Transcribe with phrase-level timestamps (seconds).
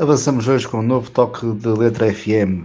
[0.00, 2.64] Avançamos hoje com um novo toque de Letra FM,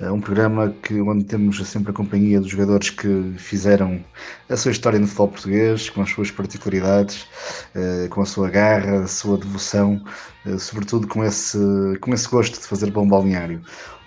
[0.00, 4.02] eh, um programa que, onde temos sempre a companhia dos jogadores que fizeram
[4.48, 7.26] a sua história no futebol português, com as suas particularidades,
[7.74, 10.02] eh, com a sua garra, a sua devoção,
[10.46, 11.58] eh, sobretudo com esse,
[12.00, 13.60] com esse gosto de fazer bom balneário.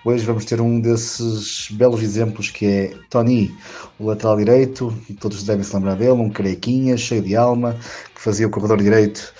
[0.05, 3.55] Hoje vamos ter um desses belos exemplos que é Tony,
[3.99, 7.77] o lateral direito, todos devem se lembrar dele, um carequinha, cheio de alma,
[8.13, 9.33] que fazia o corredor direito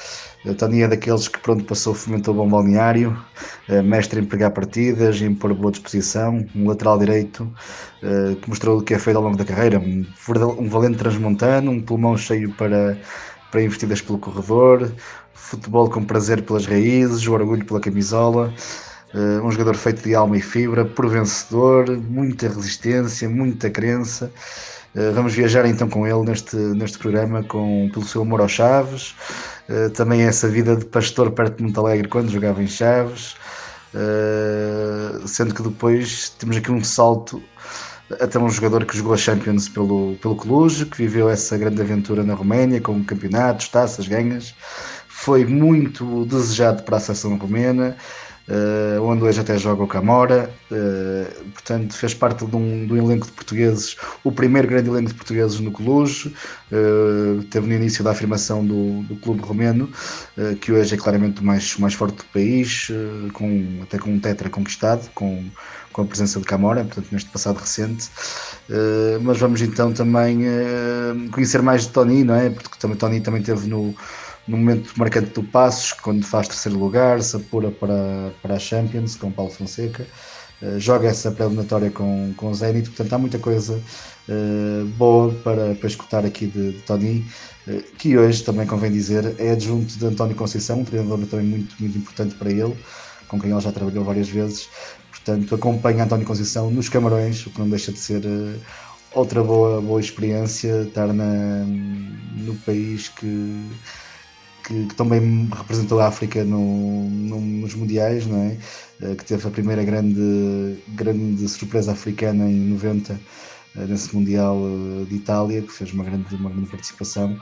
[0.45, 3.17] o é daqueles que pronto passou, fomentou bom balneário,
[3.70, 7.49] eh, mestre em pegar partidas, em pôr boa disposição, um lateral direito
[8.02, 10.05] eh, que mostrou o que é feito ao longo da carreira, um,
[10.67, 12.97] valente transmontano, um pulmão cheio para,
[13.52, 14.91] para investidas pelo corredor,
[15.33, 18.53] futebol com prazer pelas raízes, o orgulho pela camisola.
[19.14, 24.31] Uh, um jogador feito de alma e fibra, por vencedor, muita resistência, muita crença.
[24.95, 29.16] Uh, vamos viajar então com ele neste, neste programa com, pelo seu amor aos Chaves,
[29.69, 33.36] uh, também essa vida de pastor perto de Monte Alegre quando jogava em Chaves,
[35.27, 37.39] sendo que depois temos aqui um salto
[38.19, 42.23] até um jogador que jogou a Champions pelo, pelo Cluj, que viveu essa grande aventura
[42.23, 44.53] na Roménia, com campeonatos, taças, ganhas.
[45.08, 47.95] Foi muito desejado para a seleção romena,
[48.47, 52.97] uh, onde hoje até joga o Camora, uh, portanto fez parte de um, de um,
[52.97, 58.03] elenco de portugueses, o primeiro grande elenco de portugueses no Cluj, uh, teve no início
[58.03, 59.89] da afirmação do, do clube romeno,
[60.61, 62.89] que hoje é claramente o mais, mais forte do país,
[63.33, 65.45] com, até com um tetra conquistado, com,
[65.91, 68.09] com a presença de Camora, portanto neste passado recente,
[69.21, 70.39] mas vamos então também
[71.31, 72.49] conhecer mais de Tony, não é?
[72.49, 73.95] Porque também Tony também teve no
[74.47, 79.16] no momento marcante do Passos, quando faz terceiro lugar, se apura para, para a Champions
[79.16, 80.05] com Paulo Fonseca,
[80.61, 83.80] uh, joga essa pré-eliminatória com, com o Zenit, portanto há muita coisa
[84.27, 87.26] uh, boa para, para escutar aqui de, de Tony,
[87.67, 91.75] uh, que hoje também convém dizer é adjunto de António Conceição, um treinador também muito,
[91.80, 92.75] muito importante para ele,
[93.27, 94.67] com quem ele já trabalhou várias vezes,
[95.10, 98.21] portanto acompanha António Conceição nos Camarões, o que não deixa de ser
[99.14, 103.71] outra boa, boa experiência estar na, no país que
[104.63, 108.57] que, que, também representou a África no, no, nos Mundiais, não é?
[109.01, 113.19] Eh, que teve a primeira grande, grande surpresa africana em 90,
[113.75, 117.37] eh, nesse Mundial eh, de Itália, que fez uma grande, uma grande participação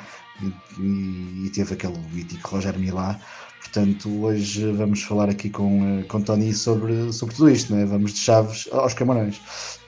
[0.79, 3.19] e, e, teve aquele mítico Roger Milá.
[3.59, 7.85] Portanto, hoje vamos falar aqui com, com Tony sobre, sobre tudo isto, não é?
[7.85, 9.39] vamos de Chaves aos Camarões.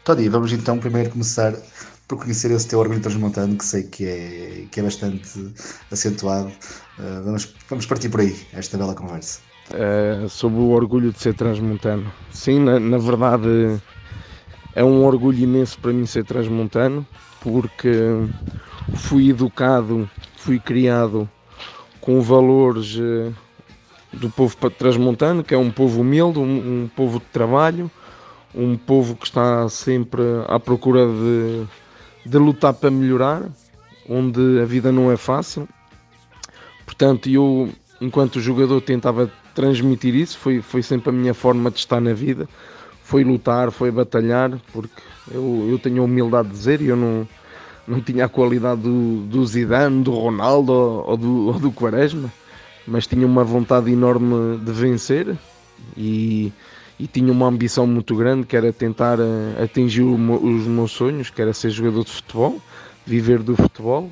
[0.03, 1.53] Tony, vamos então primeiro começar
[2.13, 5.53] por conhecer esse teu orgulho transmontano, que sei que é, que é bastante
[5.91, 6.49] acentuado.
[6.99, 9.39] Uh, vamos, vamos partir por aí, esta bela conversa.
[9.71, 12.11] Uh, sobre o orgulho de ser transmontano.
[12.31, 13.81] Sim, na, na, verdade
[14.75, 17.05] é um orgulho imenso para mim ser transmontano,
[17.41, 17.91] porque
[18.95, 20.07] fui educado,
[20.37, 21.27] fui criado
[21.99, 23.33] com valores uh,
[24.11, 27.89] do povo transmontano, que é um povo humilde, um, um povo de trabalho,
[28.53, 31.65] um povo que está sempre à procura de
[32.25, 33.43] de lutar para melhorar,
[34.07, 35.67] onde a vida não é fácil.
[36.85, 37.69] Portanto, eu,
[37.99, 42.47] enquanto jogador, tentava transmitir isso, foi, foi sempre a minha forma de estar na vida.
[43.03, 45.01] Foi lutar, foi batalhar, porque
[45.31, 47.27] eu, eu tenho a humildade de dizer, eu não,
[47.87, 52.31] não tinha a qualidade do, do Zidane, do Ronaldo ou, ou, do, ou do Quaresma,
[52.87, 55.37] mas tinha uma vontade enorme de vencer
[55.97, 56.51] e,
[56.99, 61.41] e tinha uma ambição muito grande que era tentar uh, atingir os meus sonhos, que
[61.41, 62.61] era ser jogador de futebol,
[63.05, 64.09] viver do futebol.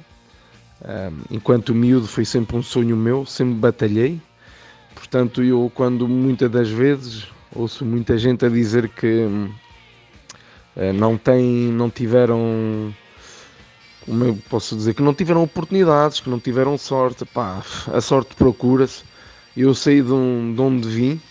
[1.29, 4.19] enquanto miúdo foi sempre um sonho meu, sempre batalhei.
[4.95, 9.25] Portanto, eu quando muitas das vezes ouço muita gente a dizer que
[10.75, 12.93] uh, não tem, não tiveram
[14.05, 17.63] como eu posso dizer, que não tiveram oportunidades, que não tiveram sorte, pá,
[17.93, 19.03] a sorte procura-se.
[19.55, 21.21] Eu sei de onde vim,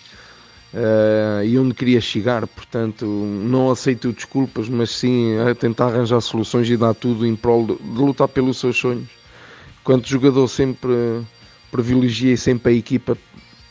[0.74, 2.46] uh, e onde queria chegar.
[2.46, 7.66] Portanto, não aceito desculpas, mas sim a tentar arranjar soluções e dar tudo em prol
[7.66, 9.08] de, de lutar pelos seus sonhos.
[9.84, 11.22] Quanto jogador, sempre
[11.70, 13.16] privilegiei sempre a equipa,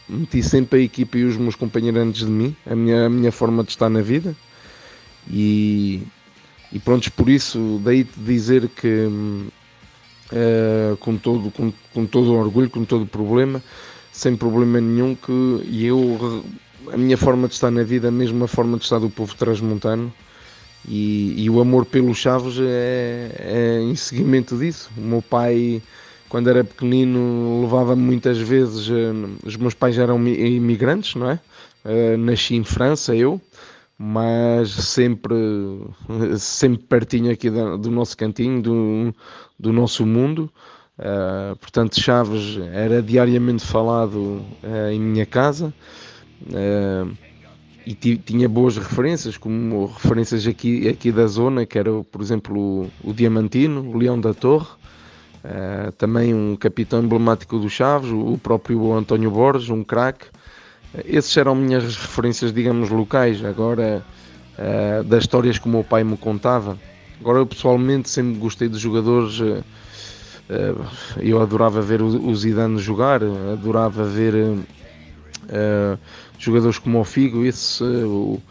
[0.07, 3.31] meti sempre a equipa e os meus companheiros antes de mim, a minha, a minha
[3.31, 4.36] forma de estar na vida.
[5.30, 6.01] E,
[6.72, 9.07] e pronto, por isso, daí-te dizer que.
[10.31, 13.63] Uh, com, todo, com, com todo orgulho, com todo o problema,
[14.12, 16.46] sem problema nenhum, que eu
[16.94, 20.12] a minha forma de estar na vida, a mesma forma de estar do povo transmontano.
[20.88, 24.89] E, e o amor pelos Chaves é, é em seguimento disso.
[24.97, 25.81] O meu pai
[26.30, 28.88] quando era pequenino levava-me muitas vezes,
[29.44, 31.39] os meus pais eram imigrantes, não é?
[32.18, 33.41] nasci em França, eu,
[33.97, 35.36] mas sempre,
[36.38, 39.15] sempre pertinho aqui do, nosso cantinho, do,
[39.59, 40.51] do nosso mundo.
[41.00, 44.41] Uh, portanto, Chaves era diariamente falado
[44.91, 45.74] em minha casa
[46.47, 47.18] uh,
[47.86, 52.57] e tinha boas referências, como referências aqui, aqui da zona, que era, por exemplo,
[53.03, 54.68] o, o Diamantino, o Leão da Torre,
[55.97, 60.27] também um capitão emblemático do Chaves, o, o próprio António Borges, um craque.
[61.03, 63.44] Esses eram minhas referências, digamos, locais.
[63.44, 64.06] Agora,
[65.06, 66.77] das histórias que o meu pai me contava.
[67.19, 69.41] Agora, eu pessoalmente sempre gostei de jogadores
[71.21, 76.00] eu adorava ver o Zidane jogar, adorava ver uh,
[76.39, 78.41] jogadores como o Figo, esse, uh,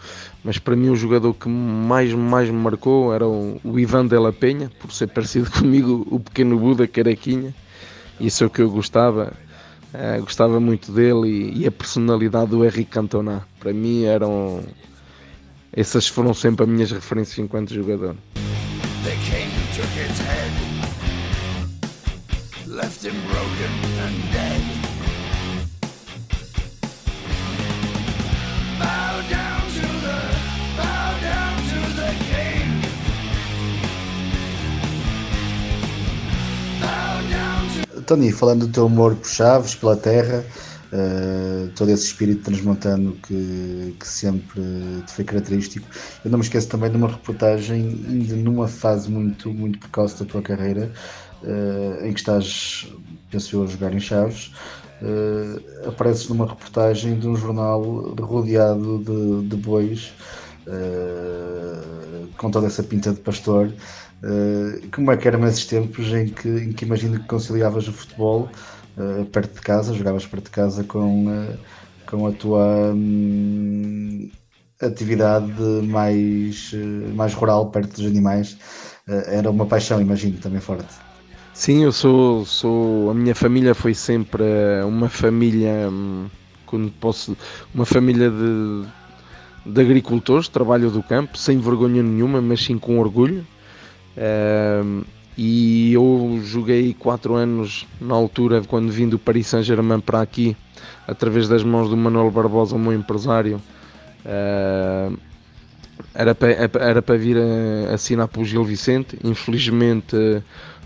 [0.44, 4.32] mas para mim o jogador que mais, mais me marcou era o, o Ivan Della
[4.32, 7.54] Penha, por ser parecido comigo, o pequeno Buda, Caraquinha,
[8.20, 9.32] isso é o que eu gostava.
[9.94, 13.46] Uh, gostava muito dele e, e, a personalidade do Henrique Cantona.
[13.58, 14.62] Para mim eram.
[15.72, 18.14] Essas foram sempre as minhas referências enquanto jogador.
[22.78, 23.37] left him
[38.08, 40.42] Tony, falando do teu amor por Chaves, pela terra,
[40.94, 44.62] uh, todo esse espírito transmontano que, que sempre
[45.06, 45.86] te foi característico.
[46.24, 50.24] Eu não me esqueço também de uma reportagem, ainda numa fase muito, muito precoce da
[50.24, 50.90] tua carreira,
[51.42, 52.90] uh, em que estás,
[53.30, 54.52] penso eu, a jogar em Chaves,
[55.02, 57.82] uh, apareces numa reportagem de um jornal
[58.22, 60.14] rodeado de, de bois,
[60.66, 63.70] uh, com toda essa pinta de pastor.
[64.92, 68.48] Como é que eram esses tempos em que, em que imagino que conciliavas o futebol
[69.32, 71.26] perto de casa, jogavas perto de casa com,
[72.06, 74.28] com a tua hum,
[74.80, 76.72] atividade mais,
[77.14, 78.58] mais rural, perto dos animais?
[79.06, 80.94] era uma paixão, imagino, também forte.
[81.54, 83.10] Sim, eu sou, sou.
[83.10, 84.44] A minha família foi sempre
[84.86, 85.88] uma família.
[85.90, 86.28] Hum,
[86.66, 87.36] quando posso.
[87.74, 88.86] Uma família de,
[89.66, 93.44] de agricultores, trabalho do campo, sem vergonha nenhuma, mas sim com orgulho.
[95.36, 100.56] E eu joguei 4 anos na altura, quando vim do Paris Saint-Germain para aqui,
[101.06, 103.60] através das mãos do Manuel Barbosa, o meu empresário.
[106.14, 107.36] Era para, era para vir
[107.92, 109.16] assinar para o Gil Vicente.
[109.22, 110.16] Infelizmente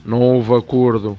[0.05, 1.17] não houve acordo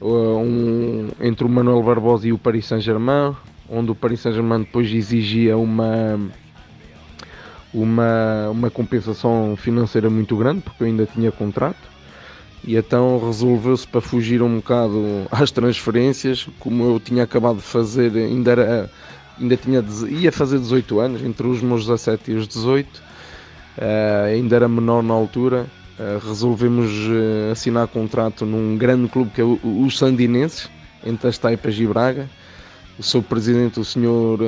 [0.00, 3.34] uh, um, entre o Manuel Barbosa e o Paris Saint-Germain,
[3.68, 6.18] onde o Paris Saint-Germain depois exigia uma,
[7.74, 11.92] uma, uma compensação financeira muito grande, porque eu ainda tinha contrato.
[12.62, 18.16] E então resolveu-se para fugir um bocado às transferências, como eu tinha acabado de fazer,
[18.16, 18.90] ainda, era,
[19.38, 23.02] ainda tinha, ia fazer 18 anos, entre os meus 17 e os 18, uh,
[24.32, 25.66] ainda era menor na altura,
[25.96, 30.68] Uh, resolvemos uh, assinar contrato num grande clube que é o, os Sandinenses,
[31.06, 32.28] entre as Taipas e Braga.
[32.98, 34.40] O seu presidente, o senhor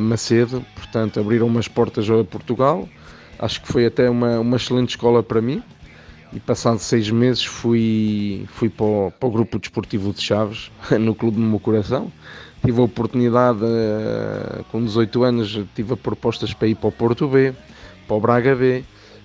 [0.00, 2.88] Macedo, portanto, abriram umas portas a Portugal.
[3.38, 5.62] Acho que foi até uma, uma excelente escola para mim.
[6.32, 11.14] E passado seis meses fui, fui para, o, para o grupo desportivo de Chaves, no
[11.14, 12.12] clube do meu coração.
[12.64, 13.60] Tive a oportunidade,
[14.70, 17.54] com 18 anos, tive propostas para ir para o Porto B,
[18.06, 18.82] para o Braga B,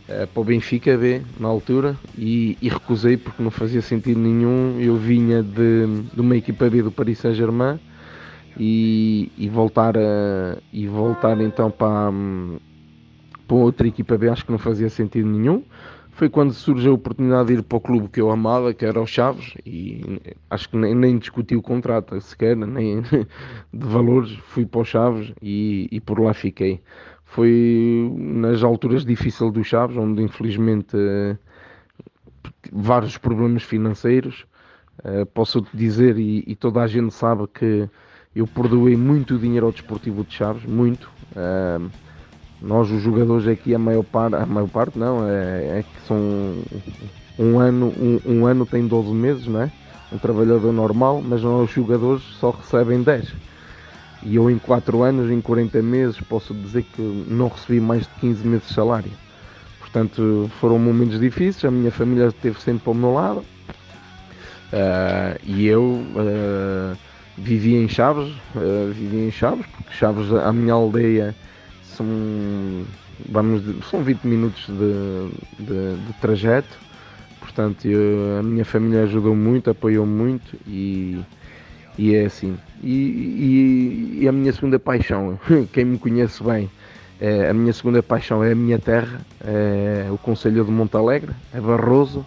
[0.07, 4.79] uh, para o Benfica B na altura e, e, recusei porque não fazia sentido nenhum.
[4.79, 7.79] Eu vinha de, de uma equipa B do Paris Saint-Germain
[8.57, 12.11] e, e, voltar a, e voltar então para,
[13.47, 15.63] para outra equipa B acho que não fazia sentido nenhum.
[16.11, 19.01] Foi quando surgiu a oportunidade de ir para o clube que eu amava, que era
[19.01, 23.01] o Chaves, e acho que nem, nem discuti o contrato sequer, nem
[23.73, 26.81] de valores, fui para o Chaves e, e por lá fiquei
[27.33, 30.95] foi nas alturas difíceis do Chaves, onde infelizmente
[32.71, 34.45] vários problemas financeiros.
[34.99, 37.89] Uh, posso dizer, e, e, toda a gente sabe que
[38.35, 41.09] eu perdoei muito dinheiro ao Desportivo de Chaves, muito.
[41.35, 41.89] Uh,
[42.61, 46.17] nós, os jogadores aqui, a maior parte, a maior parte não, é, é que são
[47.37, 49.71] um ano, um, um, ano tem 12 meses, não é?
[50.11, 53.33] Um trabalhador normal, mas nós, os jogadores, só recebem 10
[54.25, 58.09] e eu em 4 anos, em 40 meses, posso dizer que não recebi mais de
[58.21, 59.11] 15 meses de salário.
[59.79, 63.39] Portanto, foram momentos difíceis, a minha família esteve sempre ao meu lado.
[64.71, 66.97] Uh, e eu uh,
[67.37, 71.35] vivia em Chaves, uh, vivia em Chaves, porque Chaves, a minha aldeia,
[71.83, 72.05] são,
[73.29, 76.83] vamos, são 20 minutos de, de, de trajeto
[77.53, 81.21] portanto eu, a minha família ajudou muito, apoiou muito e,
[81.97, 82.57] e é assim.
[82.81, 85.39] E, e, e, a minha segunda paixão,
[85.71, 86.69] quem me conhece bem,
[87.21, 91.61] é, a minha segunda paixão é a minha terra, é o Conselho de Montalegre, é
[91.61, 92.25] Barroso.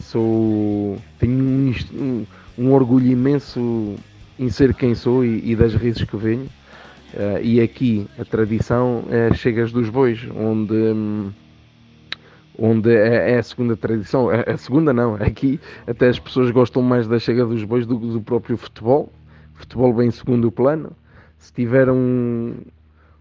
[0.00, 2.26] Sou, tenho um, um,
[2.58, 3.96] um orgulho imenso
[4.38, 6.48] em ser quem sou e, e das raízes que venho.
[7.14, 11.32] Uh, e aqui a tradição é Chegas dos Bois, onde, um,
[12.58, 14.28] onde é, é, a segunda tradição.
[14.28, 17.96] A, a, segunda não, aqui até as pessoas gostam mais da Chega dos Bois do,
[17.96, 19.12] do próprio futebol.
[19.54, 20.92] Futebol bem segundo plano.
[21.38, 22.56] Se tiver um,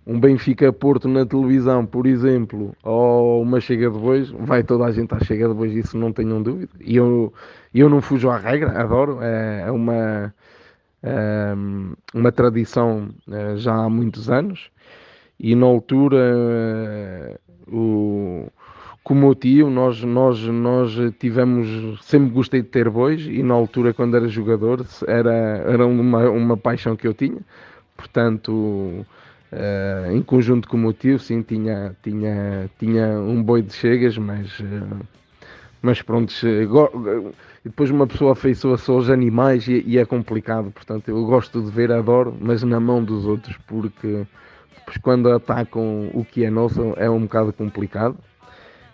[0.06, 4.92] um Benfica Porto na televisão, por exemplo, ou uma Chega de Bois, vai toda a
[4.92, 6.72] gente à Chega de Bois, isso não tenham dúvida.
[6.82, 7.34] E eu,
[7.74, 10.34] eu não fujo à regra, adoro, é, é uma
[12.14, 14.70] uma tradição eh, já há muitos anos.
[15.40, 18.48] E na altura eh, o,
[19.04, 23.22] como o tio nós, nós, nós tivemos, sempre gostei de ter bois.
[23.22, 27.40] E na altura quando era jogador era, era uma, uma paixão que eu tinha,
[27.98, 29.06] portanto
[29.54, 34.18] Uh, em conjunto com o meu tio, sim, tinha, tinha, tinha um boi de chegas,
[34.18, 34.50] mas,
[35.82, 36.34] mas pronto,
[37.66, 40.70] e depois uma pessoa afeiçoa-se aos animais e, e, é complicado.
[40.72, 44.28] Portanto, eu gosto de ver, adoro, mas na mão dos outros, porque
[44.78, 48.16] depois quando atacam o que é nosso é um bocado complicado.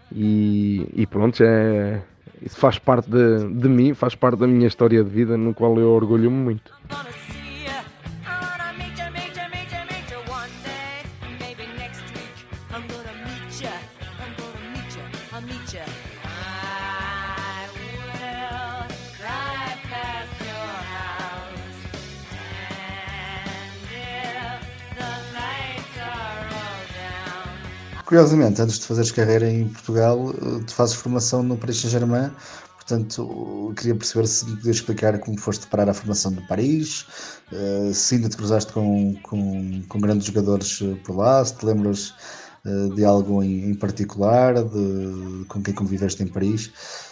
[0.10, 2.02] E, e pronto, é,
[2.42, 5.78] isso faz parte de, de mim, faz parte da minha história de vida, no qual
[5.78, 6.72] eu orgulho-me muito.
[28.12, 32.30] Curiosamente, antes de fazeres carreira em Portugal, eh, tu fazes formação no Paris Saint-Germain,
[32.76, 37.06] portanto, queria perceber se me podias explicar como foste parar a formação do Paris,
[37.54, 41.66] eh, se ainda te cruzaste com, com, com grandes jogadores eh, por lá, se te
[41.66, 42.14] lembras
[42.96, 46.70] de algo em, particular, de, com quem conviveste em Paris.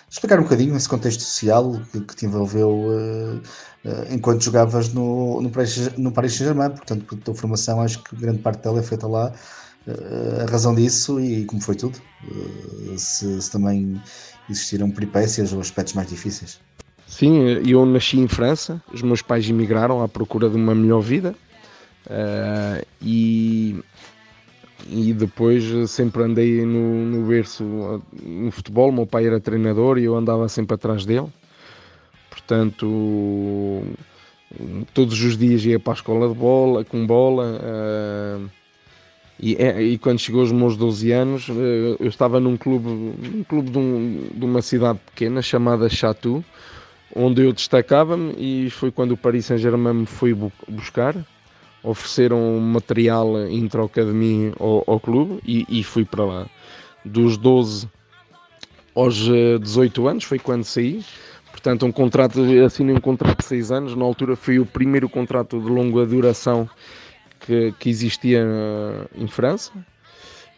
[0.09, 5.41] Explicar um bocadinho esse contexto social que, que te envolveu uh, uh, enquanto jogavas no,
[5.41, 8.83] no Paris, no Paris Saint-Germain, portanto, a tua formação acho que grande parte dela é
[8.83, 9.33] feita lá
[10.41, 11.99] a razão disso e como foi tudo.
[12.23, 14.01] Eh, se, se também
[14.49, 16.59] existiram peripécias ou aspectos mais difíceis.
[17.07, 21.35] Sim, eu nasci em França, os meus pais emigraram à procura de uma melhor vida
[22.05, 23.83] uh, e,
[24.87, 27.63] e depois sempre andei no, no berço
[28.23, 28.91] no futebol.
[28.91, 31.27] Meu pai era treinador e eu andava sempre atrás dele,
[32.29, 33.83] portanto,
[34.93, 37.59] todos os dias ia para a escola de bola, com bola.
[37.59, 38.58] Uh,
[39.41, 43.43] e, é, e, quando chegou aos meus 12 anos, eh, eu estava num clube, num
[43.45, 46.43] clube de, um, de uma cidade pequena chamada Chatou,
[47.15, 50.35] onde eu destacava-me e foi quando o Paris Saint-Germain me foi
[50.67, 51.15] buscar.
[51.81, 56.45] Ofereceram material em troca de mim ao, ao clube e, e, fui para lá.
[57.05, 57.87] Dos 12
[58.93, 61.01] aos 18 eh, anos foi quando saí.
[61.49, 63.95] Portanto, um contrato, assinei um contrato de 6 anos.
[63.95, 66.69] Na altura foi o primeiro contrato de longa duração
[67.49, 68.45] que, que existia
[69.15, 69.71] em França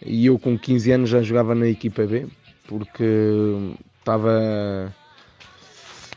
[0.05, 2.27] e eu com 15 anos já jogava na equipa B
[2.67, 3.05] porque
[3.99, 4.93] estava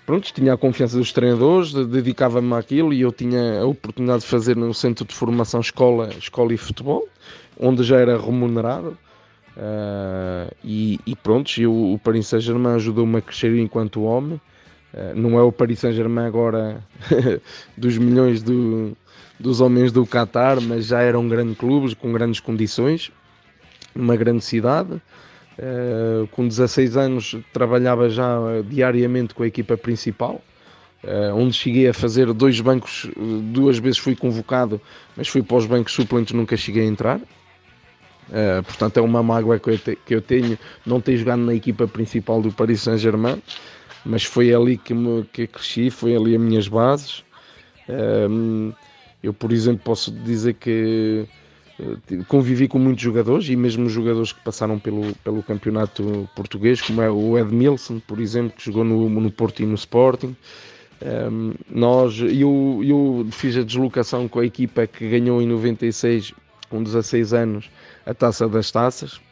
[0.04, 4.56] pronto, tinha a confiança dos treinadores, dedicava-me àquilo e eu tinha a oportunidade de fazer
[4.56, 7.08] no centro de formação escola, escola e futebol,
[7.58, 8.98] onde já era remunerado.
[9.56, 14.40] Uh, e, e pronto, eu, o Paris Saint-Germain ajudou-me a crescer enquanto homem.
[14.92, 16.84] Uh, não é o Paris Saint-Germain agora
[17.78, 18.96] dos milhões do,
[19.38, 23.10] dos homens do Qatar, mas já eram grandes clubes com grandes condições,
[23.94, 25.00] uma grande cidade.
[25.56, 28.38] Uh, com 16 anos trabalhava já
[28.68, 30.42] diariamente com a equipa principal,
[31.04, 33.08] uh, onde cheguei a fazer dois bancos,
[33.52, 34.80] duas vezes fui convocado,
[35.16, 37.18] mas fui para os bancos suplentes, nunca cheguei a entrar.
[37.18, 41.54] Uh, portanto, é uma mágoa que eu, te, que eu, tenho não ter jogado na
[41.54, 43.40] equipa principal do Paris Saint-Germain,
[44.04, 47.22] mas foi ali que, me, que cresci, foi ali as minhas bases.
[49.24, 51.26] Eu, por exemplo, posso dizer que
[51.80, 57.00] eh, convivi com muitos jogadores e mesmo jogadores que passaram pelo, pelo campeonato português, como
[57.00, 60.36] é o Edmilson, por exemplo, que jogou no, no Porto e no Sporting.
[61.00, 66.34] Um, ehm, nós, eu, eu fiz a deslocação com a equipa que ganhou em 96,
[66.68, 67.70] com 16 anos,
[68.04, 69.22] a Taça das Taças,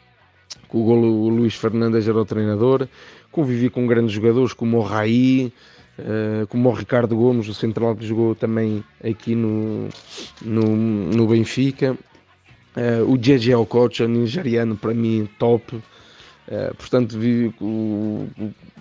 [0.67, 2.87] com o golo o Luís Fernandes era o treinador.
[3.31, 5.53] Convivi com grandes jogadores como o Raí,
[6.49, 9.89] como o Ricardo Gomes, o central que jogou também aqui no,
[10.41, 11.97] no, no Benfica.
[12.75, 15.75] Uh, o JJ Okocha, nigeriano, para mim top.
[15.75, 17.53] Uh, portanto, vivi,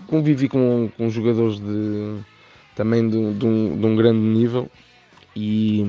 [0.06, 2.18] convivi com, com jogadores de,
[2.74, 4.68] também de, de, um, de um grande nível
[5.36, 5.84] e,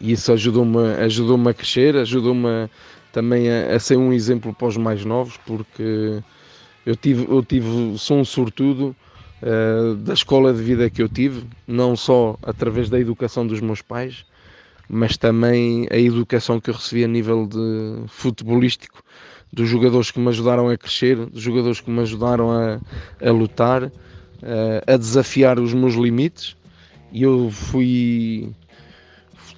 [0.00, 2.68] e isso ajudou-me ajudou a crescer, ajudou-me
[3.12, 6.22] também a, a, ser um exemplo para os mais novos, porque
[6.84, 8.96] eu tive, eu tive sou um sortudo
[9.44, 13.82] uh, da escola de vida que eu tive, não só através da educação dos meus
[13.82, 14.24] pais,
[14.88, 19.02] mas também a educação que eu recebi a nível de futebolístico,
[19.52, 22.80] dos jogadores que me ajudaram a crescer, dos jogadores que me ajudaram a,
[23.24, 23.90] a lutar, uh,
[24.86, 26.56] a desafiar os meus limites,
[27.12, 28.52] e eu fui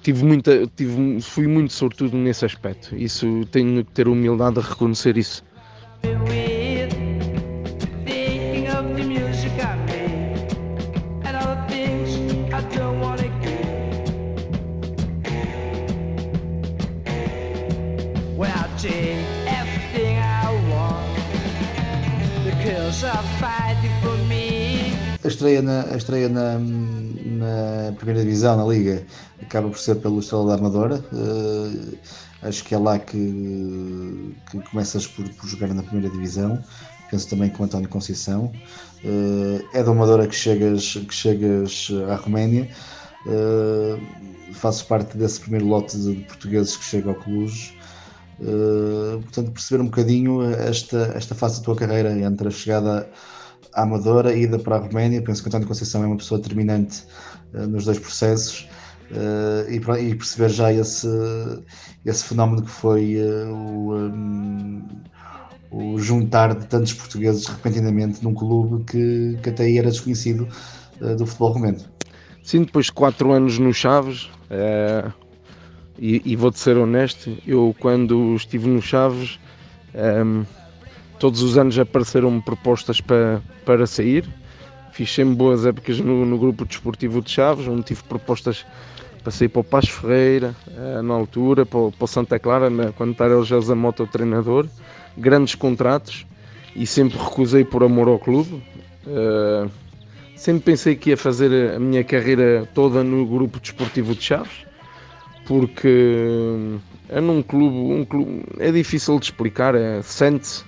[0.03, 2.95] tive muita, tive, fui muito sortudo nesse aspecto.
[2.95, 5.43] Isso tenho que ter humildade a reconhecer isso.
[25.27, 29.05] A estreia na, a estreia na, na primeira divisão, na Liga,
[29.41, 31.03] acaba por ser pelo Estrela da Amadora.
[31.11, 31.97] Uh,
[32.43, 36.63] acho que é lá que, que começas por, por, jogar na primeira divisão.
[37.11, 38.53] Penso também com António Conceição.
[39.03, 42.69] Uh, é da Amadora que chegas, que chegas à Roménia.
[43.25, 47.75] Uh, faço parte desse primeiro lote de portugueses que chega ao Cluj.
[49.23, 53.09] Portanto, perceber um bocadinho esta, esta fase da tua carreira entre a chegada
[53.77, 55.21] à Amadora ida para a Roménia.
[55.21, 57.03] Penso que António Conceição é uma pessoa determinante
[57.53, 58.67] uh, nos dois processos
[59.11, 59.75] uh, e,
[60.09, 61.07] e, perceber já esse,
[62.03, 63.17] esse fenómeno que foi
[63.47, 64.83] o, um,
[65.71, 70.47] o, juntar de tantos portugueses repentinamente num clube que, que até aí era desconhecido
[70.99, 71.77] do futebol romeno.
[72.43, 74.31] Sim, depois de quatro anos no Chaves,
[75.99, 79.39] e, e vou-te ser honesto, eu quando estive no Chaves,
[79.93, 80.43] um,
[81.19, 84.27] todos os anos apareceram-me propostas para, para sair.
[84.91, 88.65] Fiz sempre boas épocas no, no grupo desportivo de Chaves, onde tive propostas
[89.21, 93.11] para sair para o Paz Ferreira, uh, na altura, para, para o Santa Clara, quando
[93.11, 94.67] estava o José Mota o treinador.
[95.17, 96.25] Grandes contratos
[96.75, 98.63] e sempre recusei por amor ao clube.
[99.05, 99.69] Uh,
[100.35, 104.67] sempre pensei que ia fazer a minha carreira toda no grupo desportivo de Chaves
[105.47, 106.77] porque
[107.09, 110.65] é num clube, um clube é difícil de explicar, é, sente-se.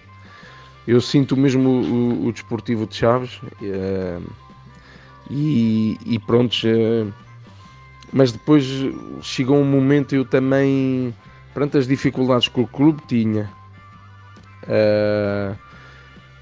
[0.89, 4.17] Eu sinto mesmo o, o, o desportivo de Chaves é,
[5.29, 7.05] e, e pronto, é,
[8.11, 8.65] mas depois
[9.21, 11.13] chegou um momento eu também,
[11.53, 13.47] perante as dificuldades que o clube tinha,
[14.67, 15.53] é,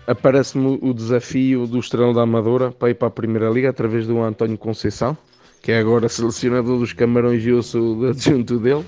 [0.08, 4.22] aparece-me o desafio do Estrela da Amadora para ir para a Primeira Liga através do
[4.22, 5.18] António Conceição
[5.62, 8.86] que é agora selecionador dos Camarões e eu sou adjunto dele.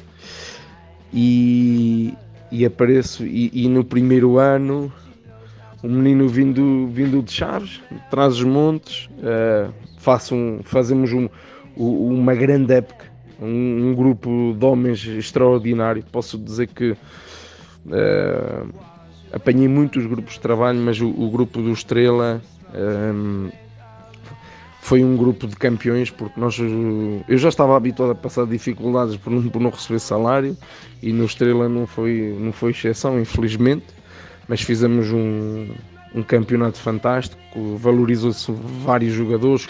[1.13, 2.13] E,
[2.49, 4.89] e apareço, e, e, no primeiro ano,
[5.83, 9.73] um menino vindo, vindo de Chaves, traz os montes, uh,
[10.33, 11.29] um, fazemos um,
[11.77, 13.05] uma grande época,
[13.41, 16.03] um, um, grupo de homens extraordinário.
[16.11, 18.69] Posso dizer que uh,
[19.31, 22.41] apanhei muitos grupos de trabalho, mas o, o grupo do Estrela.
[22.73, 23.69] Um, eh,
[24.81, 29.29] foi um grupo de campeões porque nós eu já estava habituado a passar dificuldades por
[29.31, 30.57] não, por não receber salário
[31.03, 33.85] e no Estrela não foi não foi exceção infelizmente
[34.49, 35.69] mas fizemos um,
[36.13, 37.39] um campeonato fantástico
[37.77, 38.51] valorizou-se
[38.83, 39.67] vários jogadores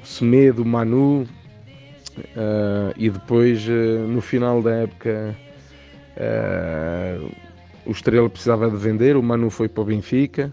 [0.00, 5.34] o Semedo, o Manu uh, e depois uh, no final da época
[6.16, 7.30] uh,
[7.86, 10.52] o Estrela precisava de vender o Manu foi para o Benfica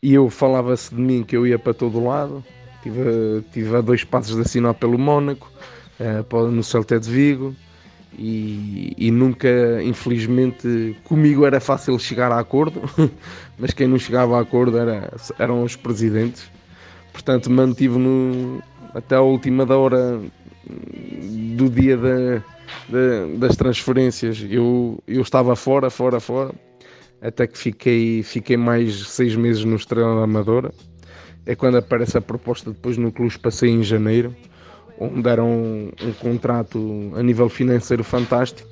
[0.00, 2.44] e eu falava-se de mim que eu ia para todo lado.
[2.82, 5.50] Tive, tive a dois passos de assinar pelo Mónaco,
[6.52, 7.56] no Celta de Vigo,
[8.18, 12.82] e, e, nunca, infelizmente, comigo era fácil chegar a acordo,
[13.58, 16.50] mas quem não chegava a acordo era, eram os presidentes.
[17.12, 18.62] Portanto, mantive no,
[18.94, 20.20] até a última da hora
[20.66, 22.36] do dia da,
[22.88, 24.44] da, das transferências.
[24.48, 26.54] Eu, eu estava fora, fora, fora
[27.22, 30.72] até que fiquei, fiquei mais seis meses no Estrela Amadora.
[31.46, 34.34] É quando aparece a proposta depois no Clube Passei em janeiro,
[34.98, 38.68] onde era um, um contrato a nível financeiro fantástico.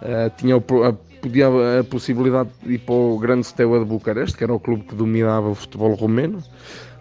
[0.00, 1.46] Uh, tinha a, podia
[1.80, 4.94] a possibilidade de ir para o Grande Steaua de Bucareste, que era o clube que
[4.94, 6.42] dominava o futebol romeno,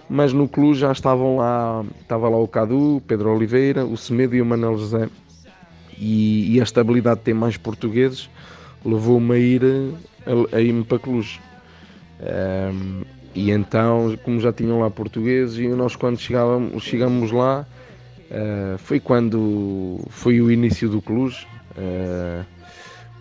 [0.09, 4.41] mas no clube já estavam lá, estava lá o Cadu, Pedro Oliveira, o Semedo e
[4.41, 5.09] o Manuel José.
[5.97, 8.29] E, e a estabilidade de ter mais portugueses
[8.83, 9.61] levou-me a ir
[10.51, 11.39] a, ir-me para Cluj.
[12.21, 13.01] Um,
[13.33, 17.65] e então, como já tinham lá portugueses, e nós quando chegávamos, lá,
[18.31, 21.45] uh, foi quando foi o início do Cluj,
[21.77, 22.45] uh,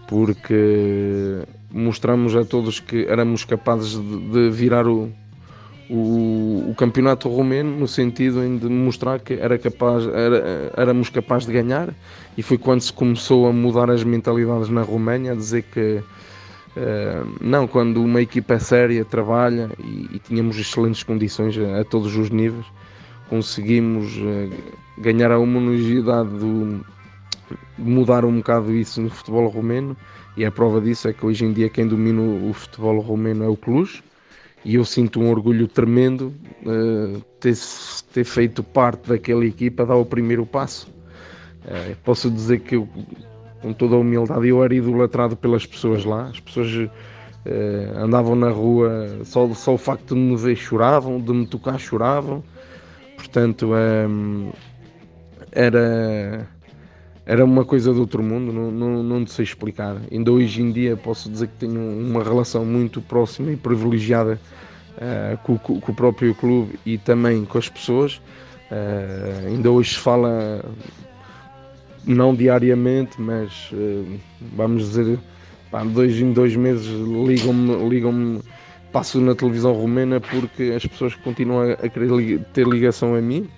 [0.09, 5.13] porque mostramos a todos que éramos capazes de, de virar o,
[5.89, 11.53] o, o, campeonato romeno no sentido de mostrar que era capaz, era, éramos capazes de
[11.53, 11.95] ganhar.
[12.37, 16.03] E foi quando se começou a mudar as mentalidades na Roménia, a dizer que
[16.77, 21.85] Uh, não, quando uma equipa é séria, trabalha e, e tínhamos excelentes condições a, a,
[21.85, 22.65] todos os níveis,
[23.29, 24.51] conseguimos uh,
[25.01, 26.31] ganhar a homogeneidade
[27.77, 29.97] mudar um bocado isso no futebol romeno
[30.37, 33.49] e a prova disso é que hoje em dia quem domina o futebol romeno é
[33.49, 34.03] o Cluj
[34.65, 36.33] e eu sinto um orgulho tremendo
[36.65, 37.57] uh, ter,
[38.13, 40.87] ter feito parte daquela equipa, dar o primeiro passo.
[42.05, 42.89] posso dizer que eu
[43.61, 46.29] com toda a humildade, eu era idolatrado pelas pessoas lá.
[46.29, 46.91] As pessoas
[47.45, 51.79] eh, andavam na rua, só, só o facto de me ver choravam, de me tocar
[51.79, 52.43] choravam.
[53.17, 54.07] Portanto, eh,
[55.53, 56.49] era,
[57.27, 59.97] era uma coisa do outro mundo, não, não, não sei explicar.
[60.11, 64.41] Ainda hoje em dia posso dizer que tenho uma relação muito próxima e privilegiada
[64.99, 68.21] eh, com, com, com, o próprio clube e também com as pessoas.
[68.71, 70.63] Uh, ainda hoje se fala
[72.05, 74.21] não diariamente, mas uh,
[74.55, 75.19] vamos dizer,
[75.71, 78.43] pá, dois em dois meses ligam-me, ligam-me,
[78.93, 83.49] passo na televisão romena porque as pessoas continuam a querer ter ligação a mim.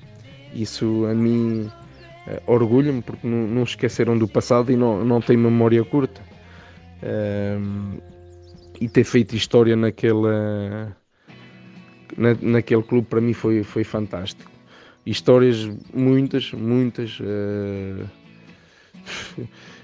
[0.54, 1.68] Isso a mim
[2.26, 6.20] uh, orgulha-me porque não, não, esqueceram do passado e não, não têm memória curta.
[7.02, 8.00] Uh,
[8.80, 10.96] e ter feito história naquela,
[12.16, 14.50] na, naquele clube para mim foi, foi fantástico.
[15.06, 17.18] Histórias muitas, muitas.
[17.20, 18.08] Uh,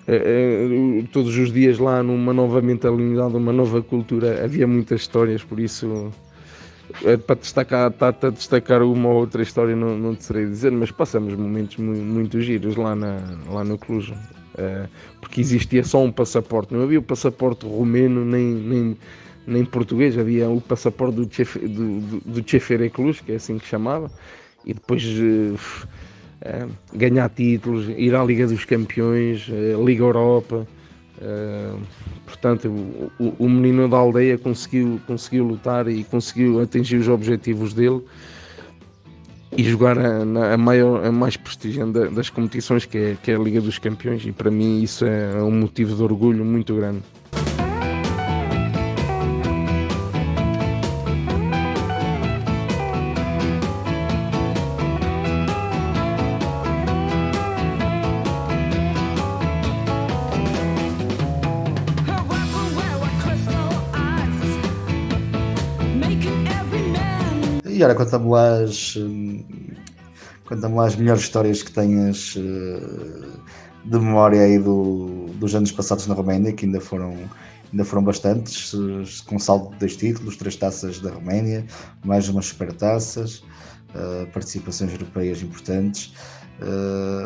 [1.13, 6.13] todos os dias lá numa nova mentalidade, uma nova cultura, havia muitas histórias, por isso
[7.05, 10.73] é, para destacar, tá, a destacar uma ou outra história não, não te serei dizer,
[10.73, 14.13] mas passamos momentos muito, muito giros lá, na, lá no Cluj,
[15.21, 18.99] porque existia só um passaporte, não havia o passaporte romeno nem, nem,
[19.47, 23.59] nem português, havia o passaporte do, Chef, do, do, do Chefere Cluj, que é assim
[23.59, 24.11] que chamava,
[24.65, 25.05] e depois
[26.39, 30.69] Uh, ganhar títulos, ir à Liga dos Campeões, uh, Liga Europa.
[31.21, 31.81] Uh,
[32.25, 32.69] portanto,
[33.19, 38.05] o, o, menino da aldeia conseguiu, conseguiu lutar e conseguiu atingir os objetivos dele
[39.57, 43.39] e jogar a, a maior, a mais prestigiante das competições, que é, que é a
[43.39, 44.25] Liga dos Campeões.
[44.25, 47.03] E para mim, isso é um motivo de orgulho muito grande.
[67.79, 68.95] E olha, conta-me lá as,
[70.45, 73.29] conta lá as melhores histórias que tenhas eh,
[73.85, 77.17] de memória aí do, dos anos passados na Roménia, que ainda foram,
[77.71, 78.75] ainda foram bastantes,
[79.29, 81.65] com saldo de dois títulos, três taças da Roménia,
[82.05, 83.45] mais umas supertaças,
[83.95, 86.13] uh, participações europeias importantes.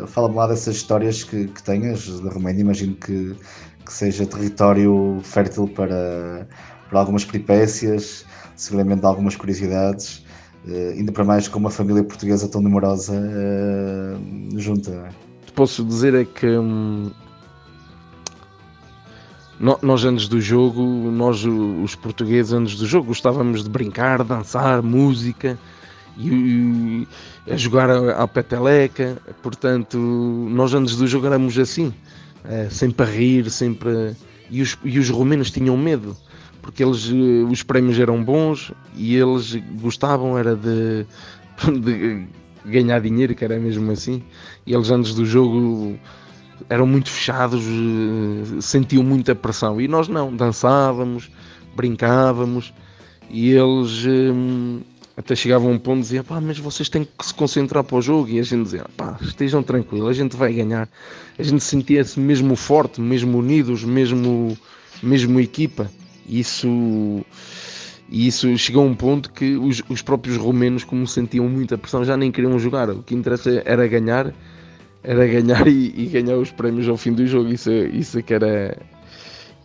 [0.05, 3.35] Fala-me lá dessas histórias que, que tenhas da Roménia, imagino que,
[3.83, 6.47] que seja território fértil para,
[6.87, 8.23] para algumas peripécias,
[8.55, 10.23] seguramente algumas curiosidades.
[10.65, 15.09] Uh, ainda para mais com uma família portuguesa tão numerosa uh, junta.
[15.55, 17.11] Posso dizer é que hum,
[19.59, 25.59] nós antes do jogo, nós os portugueses antes do jogo gostávamos de brincar, dançar, música
[26.17, 27.07] e,
[27.47, 31.93] e a jogar à peteleca, portanto nós antes do jogo éramos assim,
[32.45, 34.15] uh, sempre a rir, sempre
[34.49, 36.15] e os, e os romenos tinham medo
[36.63, 41.05] porque eles eh, os prémios eram bons e eles gostavam era de,
[41.83, 42.25] de
[42.65, 44.23] ganhar dinheiro, que era mesmo assim.
[44.65, 45.99] E eles antes do jogo
[46.69, 49.79] eram muito fechados, eh, sentiam muita pressão.
[49.79, 51.29] E nós não, dançávamos,
[51.75, 52.73] brincávamos
[53.29, 54.83] e eles eh,
[55.17, 57.97] até chegavam a um ponto e diziam, pá, mas vocês têm que se concentrar para
[57.97, 58.29] o jogo.
[58.29, 60.87] E a gente dizia, pá, estejam tranquilos, a gente vai ganhar.
[61.37, 64.57] A gente sentia-se mesmo forte, mesmo unidos, mesmo,
[65.03, 65.91] mesmo equipa.
[66.27, 67.25] Isso,
[68.09, 72.15] isso chegou a um ponto que os, os próprios romenos, como sentiam muita pressão, já
[72.17, 72.89] nem queriam jogar.
[72.89, 74.33] O que interessa era ganhar,
[75.03, 77.49] era ganhar e, e ganhar os prémios ao fim do jogo.
[77.49, 78.77] Isso, isso é que era,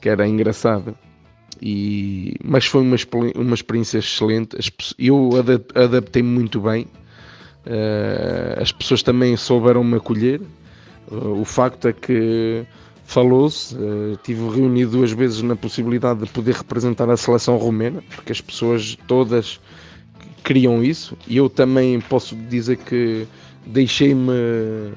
[0.00, 0.96] que era engraçado.
[1.60, 2.96] E, mas foi uma,
[3.36, 4.56] uma experiência excelente.
[4.98, 5.30] Eu
[5.74, 6.86] adaptei-me muito bem.
[7.66, 10.40] Uh, as pessoas também souberam me acolher.
[11.10, 12.64] Uh, o facto é que
[13.08, 18.30] falou-se, uh, tive reunido duas vezes na possibilidade de poder representar a seleção romena, porque
[18.30, 19.58] as pessoas todas
[20.44, 23.26] queriam isso, e eu também posso dizer que
[23.64, 24.92] deixei-me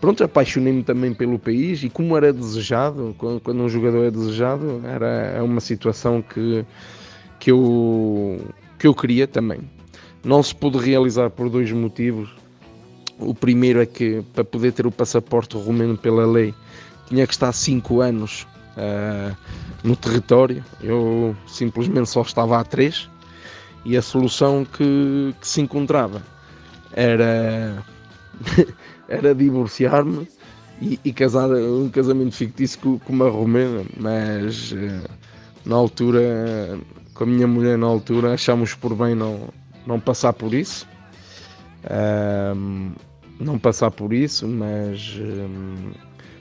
[0.00, 5.34] pronto, apaixonei-me também pelo país e como era desejado, quando, um jogador é desejado, era
[5.36, 6.64] é uma situação que,
[7.38, 8.40] que, eu,
[8.78, 9.60] que eu queria também.
[10.24, 12.34] Não se pôde realizar por dois motivos.
[13.18, 16.54] O primeiro é que para poder ter o passaporte romeno pela lei
[17.10, 18.46] tinha que estar 5 anos
[18.76, 19.36] uh,
[19.84, 20.64] no território.
[20.80, 23.10] Eu simplesmente só estava há 3
[23.84, 26.22] e a solução que, que se encontrava
[26.92, 27.84] era
[29.08, 30.26] era divorciar-me
[30.80, 35.10] e, e, casar um casamento fictício com, com uma romena, mas uh,
[35.66, 36.78] na altura,
[37.12, 39.48] com a minha mulher na altura, achámos por bem não,
[39.86, 40.88] não passar por isso.
[43.38, 45.18] Não passar por isso, mas,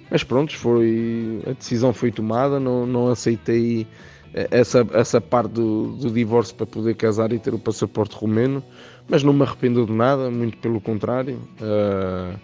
[0.10, 3.88] mas pronto, foi, a decisão foi tomada, não, não aceitei
[4.34, 8.63] essa, essa parte do, do divórcio para poder casar e ter o passaporte romeno,
[9.08, 11.39] mas não me arrependo de nada, muito pelo contrário.
[11.60, 12.39] Uh,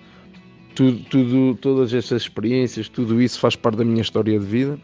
[0.74, 4.80] tudo, tudo, todas estas experiências, tudo isso faz parte da minha história de vida.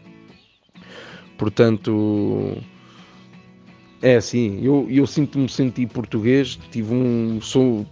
[1.36, 2.56] Portanto,
[4.00, 7.84] é assim, eu, eu sinto-me sentir português, tive um, sou,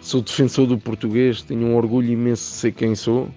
[0.00, 3.28] sou defensor do português, tenho um orgulho imenso de ser quem sou.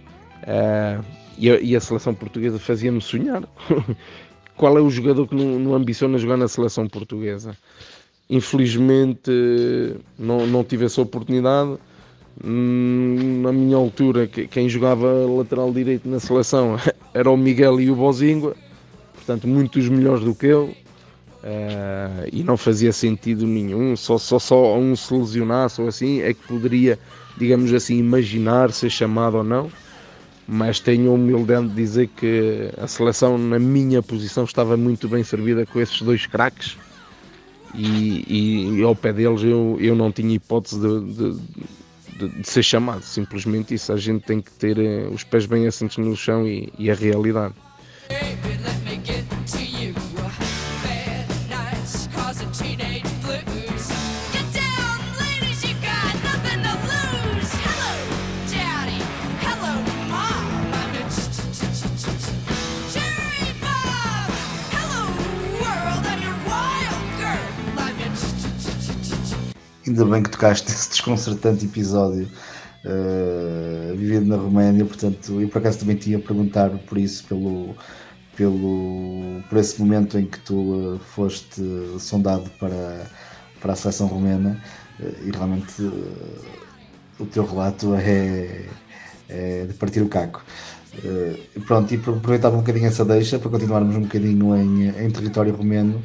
[0.50, 1.06] Uh,
[1.38, 3.44] e, a, e, a, seleção portuguesa fazia-me sonhar.
[4.58, 7.56] Qual é o jogador que não, não ambiciona jogar na seleção portuguesa?
[8.30, 9.32] Infelizmente
[10.18, 11.80] não, não tive essa oportunidade
[12.44, 16.78] Hum, na minha altura, quem jogava lateral direito na seleção
[17.14, 18.56] era o Miguel e o Bozingua,
[19.14, 20.74] portanto, muitos melhores do que eu.
[21.42, 26.34] Uh, e não fazia sentido nenhum, só, só, só um se lesionasse ou assim é
[26.34, 27.00] que poderia,
[27.38, 29.72] digamos assim, imaginar ser chamado ou não.
[30.52, 35.24] Mas tenho a humildade de dizer que a seleção, na minha posição, estava muito bem
[35.24, 36.76] servida com esses dois craques.
[37.76, 41.40] E, e, e, ao pé deles eu, eu não tinha hipótese de, de
[42.20, 43.94] de, de, ser chamado, simplesmente isso.
[43.94, 46.94] A gente tem que ter eh, os pés bem assentos no chão e, e a
[46.94, 47.56] realidade.
[70.00, 72.28] Ainda bem que tocaste esse desconcertante episódio
[72.86, 77.76] uh, vivido na Roménia, portanto, eu por acaso também tinha perguntado por isso, pelo,
[78.36, 81.62] pelo, por esse momento em que tu uh, foste
[82.00, 83.06] sondado para,
[83.60, 84.62] para a seleção romena
[85.00, 85.82] uh, e realmente
[87.20, 88.66] o teu relato é,
[89.28, 90.42] é, de partir o caco.
[91.68, 96.02] pronto, e aproveitava um bocadinho essa deixa para continuarmos um bocadinho em, em território romeno.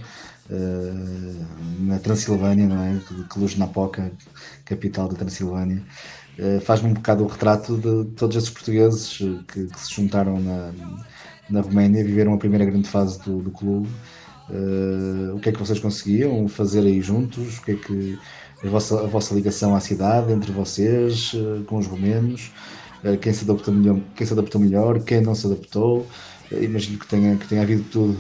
[0.51, 1.43] Uh,
[1.81, 3.01] na Transilvânia, não é?
[3.31, 4.13] Cluj-Napoca,
[4.65, 5.83] capital da Transilvânia.
[6.39, 9.17] Uh, Faz-me um bocado o retrato de todos esses portugueses
[9.49, 10.73] que, que se juntaram na,
[11.49, 13.89] na Roménia, viveram a primeira grande fase do, do clube.
[14.51, 17.59] Uh, o que é que vocês conseguiam fazer aí juntos?
[17.59, 18.19] O que é que
[18.63, 21.33] a vossa, a vossa ligação à cidade entre vocês,
[21.67, 22.53] com os romenos?
[23.21, 26.07] quem se adaptou melhor, quem se adaptou melhor, quem não se adaptou?
[26.51, 28.19] imagino que tenha, que tenha havido tudo.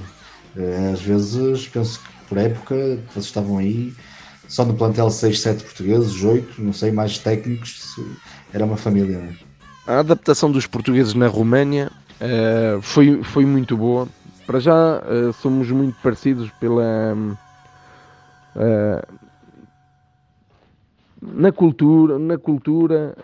[0.93, 2.75] às vezes penso que por época,
[3.11, 3.93] vocês estavam aí,
[4.49, 7.97] só no plantel 6, 7 portugueses, 8, não sei, mais técnicos,
[8.53, 9.19] era uma família.
[9.19, 9.37] Né?
[9.87, 14.09] A adaptação dos portugueses na Roménia uh, foi, foi muito boa.
[14.47, 17.17] Para já uh, somos muito parecidos pela.
[18.55, 19.25] Uh,
[21.21, 23.17] na cultura, na cultura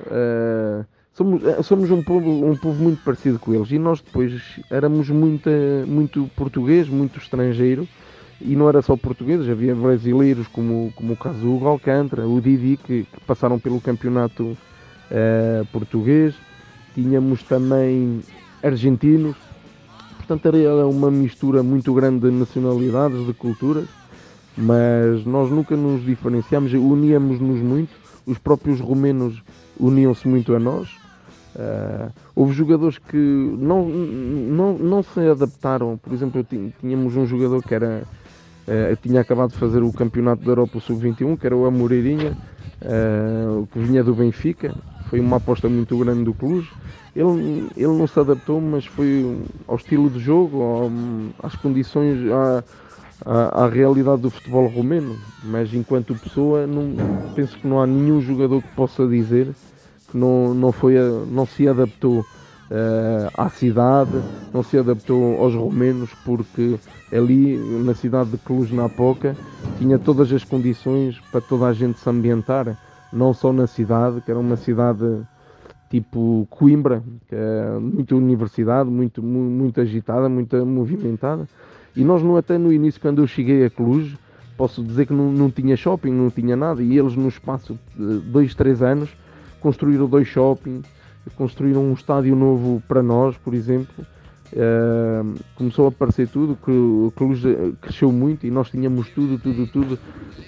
[1.12, 5.50] somos, somos um, povo, um povo muito parecido com eles e nós depois éramos muito,
[5.86, 7.86] muito português, muito estrangeiro
[8.40, 12.40] e não era só portugueses, havia brasileiros como, como o caso do Hugo Alcântara, o
[12.40, 16.34] Didi, que, que passaram pelo campeonato uh, português,
[16.94, 18.20] tínhamos também
[18.62, 19.36] argentinos,
[20.16, 23.88] portanto era uma mistura muito grande de nacionalidades, de culturas,
[24.56, 27.90] mas nós nunca nos diferenciámos, uníamos-nos muito,
[28.26, 29.42] os próprios romenos
[29.78, 30.88] uniam-se muito a nós.
[31.54, 36.46] Uh, houve jogadores que não, não, não se adaptaram, por exemplo,
[36.80, 38.06] tínhamos um jogador que era
[38.70, 42.38] Uh, tinha acabado de fazer o campeonato da Europa Sub-21, que era o Amoreirinha,
[42.82, 44.72] uh, que vinha do Benfica.
[45.08, 46.70] Foi uma aposta muito grande do Cluj.
[47.16, 50.90] Ele, ele não se adaptou, mas foi ao estilo de jogo, ao,
[51.42, 52.64] às condições, à,
[53.26, 55.18] à, à, realidade do futebol romeno.
[55.42, 56.94] Mas enquanto pessoa, não,
[57.34, 59.48] penso que não há nenhum jogador que possa dizer
[60.08, 60.94] que não, não, foi,
[61.28, 64.22] não se adaptou uh, à cidade,
[64.54, 66.78] não se adaptou aos romenos, porque
[67.12, 69.36] ali na cidade de Cluj-Napoca
[69.78, 72.78] tinha todas as condições para toda a gente se ambientar,
[73.12, 75.22] não só na cidade, que era uma cidade
[75.90, 81.48] tipo Coimbra, que é muita universidade, muito, muito agitada, muito movimentada.
[81.96, 84.16] E nós, no, até no início, quando eu cheguei a Cluj,
[84.56, 86.80] posso dizer que não, não tinha shopping, não tinha nada.
[86.80, 89.10] E eles, no espaço de dois, três anos,
[89.60, 90.86] construíram dois shoppings,
[91.36, 94.06] construíram um estádio novo para nós, por exemplo.
[94.52, 97.44] Uh, começou a aparecer tudo, que o Cluj
[97.80, 99.98] cresceu muito e nós tínhamos tudo, tudo, tudo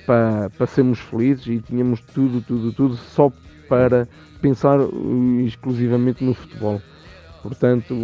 [0.04, 3.30] para, para sermos felizes e tínhamos tudo, tudo, tudo só
[3.68, 4.08] para
[4.40, 4.80] pensar
[5.46, 6.82] exclusivamente no futebol.
[7.42, 7.94] Portanto,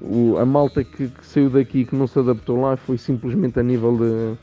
[0.00, 3.62] o, a malta que, que, saiu daqui que não se adaptou lá foi simplesmente a
[3.62, 4.36] nível de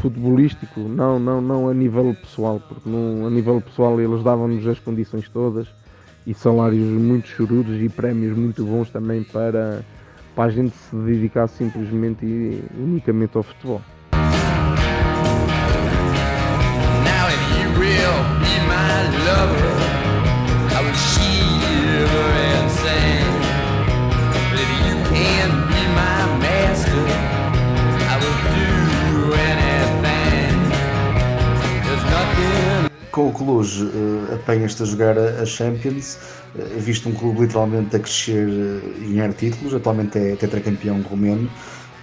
[0.00, 4.78] futebolístico, não, não, não a nível pessoal, porque não, a nível pessoal eles davam-nos as
[4.78, 5.66] condições todas
[6.28, 9.82] e salários muito chorudos e prémios muito bons também para,
[10.36, 13.80] para a gente se dedicar simplesmente e unicamente ao futebol.
[17.02, 19.67] Now if you will be my lover
[33.18, 36.18] com o Cluj uh, apanhas-te a jogar a, Champions,
[36.54, 41.50] uh, visto um clube literalmente a crescer uh, e ganhar títulos, atualmente é tetracampeão romeno,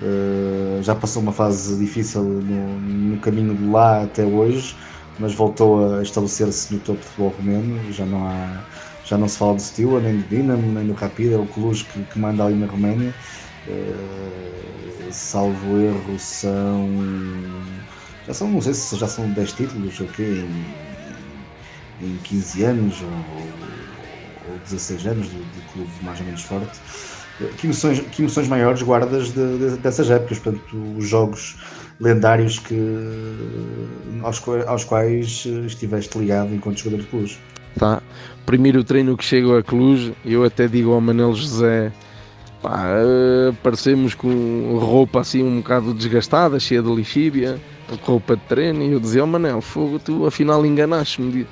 [0.02, 4.76] uh, já passou uma fase difícil no, no, caminho de lá até hoje,
[5.18, 8.66] mas voltou a estabelecer-se no topo de futebol romeno, já não há
[9.06, 11.86] já não se fala do Steaua, nem do Dinamo, nem do Rapid, é o Cluj
[11.86, 13.14] que, que manda ali na Roménia.
[15.12, 16.90] salvo erro, são.
[18.26, 20.44] Já são, não sei se já são 10 títulos okay,
[22.02, 25.38] em 15 anos ou, ou 16 anos de,
[25.74, 26.80] clube mais ou menos forte.
[27.58, 31.58] Que emoções, que emoções maiores guardas de, de, dessas épocas, portanto, os jogos
[32.00, 32.78] lendários que,
[34.22, 37.38] aos, aos quais estiveste ligado enquanto jogador de Cluj?
[37.78, 38.02] Tá.
[38.46, 41.92] Primeiro treino que chego a Cluj, eu até digo ao Manel José,
[42.62, 42.86] pá,
[43.50, 47.60] aparecemos com roupa assim um bocado desgastada, cheia de lixíbia,
[48.04, 51.46] roupa de treino, e eu dizia, oh Manel, fogo, tu afinal enganaste-me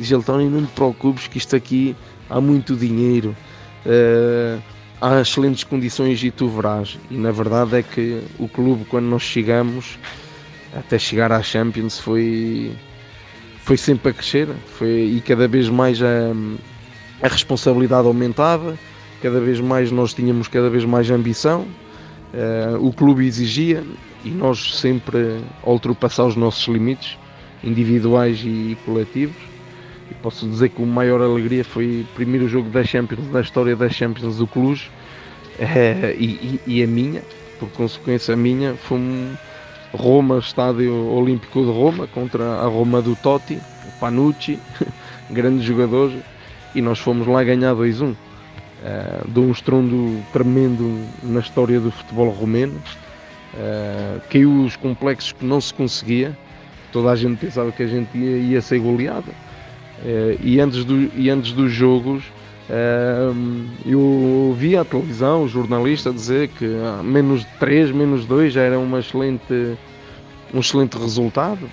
[0.00, 1.94] Diz ele, Tony, não te preocupes que isto aqui
[2.30, 3.36] há muito dinheiro,
[3.84, 4.58] uh,
[4.98, 6.98] há excelentes condições e tu verás.
[7.10, 9.98] E na verdade é que o clube, quando nós chegamos,
[10.74, 12.74] até chegar à Champions, foi,
[13.58, 14.48] foi sempre a crescer.
[14.78, 16.32] Foi, e cada vez mais a,
[17.22, 18.78] a responsabilidade aumentava,
[19.20, 21.66] cada vez mais nós tínhamos cada vez mais ambição,
[22.32, 23.84] uh, o clube exigia.
[24.24, 27.18] E nós sempre a ultrapassar os nossos limites
[27.62, 29.49] individuais e coletivos
[30.10, 33.76] e posso dizer que o maior alegria foi o primeiro jogo da Champions, da história
[33.76, 34.90] da Champions do Cluj,
[35.58, 37.22] é, e, e, a minha,
[37.58, 39.34] por consequência a minha, foi um
[39.92, 44.58] Roma, Estádio Olímpico de Roma, contra a Roma do Totti, o Panucci,
[45.30, 46.12] grande jogador,
[46.74, 48.14] e nós fomos lá ganhar 2-1.
[48.82, 52.80] Uh, de um estrondo tremendo na história do futebol romeno.
[53.52, 56.34] Uh, caiu os complexos que não se conseguia.
[56.90, 59.34] Toda a gente pensava que a gente ia, ia ser goleada
[60.42, 62.24] e, antes do, e antes dos jogos
[62.70, 63.34] uh,
[63.84, 68.78] eu vi a televisão, o jornalista dizer que ah, menos 3, menos 2 já era
[68.78, 69.76] uma excelente,
[70.54, 71.64] um excelente resultado,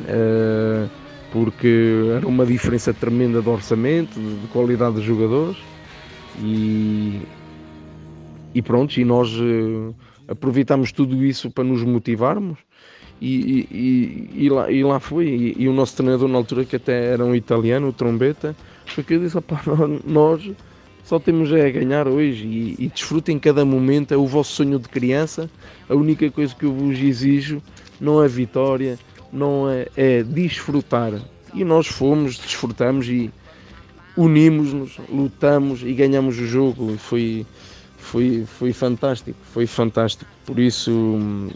[0.00, 0.88] uh,
[1.32, 5.56] porque era uma diferença tremenda de orçamento, de, de qualidade de jogadores
[6.40, 7.20] e,
[8.54, 9.30] e pronto, e nós
[10.28, 12.58] aproveitámos tudo isso para nos motivarmos
[13.20, 15.26] e, e, e, lá, e lá foi.
[15.26, 18.54] E, e, o nosso treinador na altura, que até era um italiano, o Trombeta,
[18.86, 19.36] foi que eu disse:
[20.04, 20.50] nós
[21.04, 24.12] só temos é a ganhar hoje e, e desfrutem cada momento.
[24.12, 25.50] É o vosso sonho de criança.
[25.88, 27.62] A única coisa que eu vos exijo
[28.00, 28.98] não é vitória,
[29.32, 31.12] não é, é desfrutar.
[31.52, 33.30] E nós fomos, desfrutamos e
[34.16, 36.96] unimos-nos, lutamos e ganhamos o jogo.
[36.96, 37.46] Foi,
[37.98, 40.30] foi, foi fantástico, foi fantástico.
[40.46, 41.50] Por isso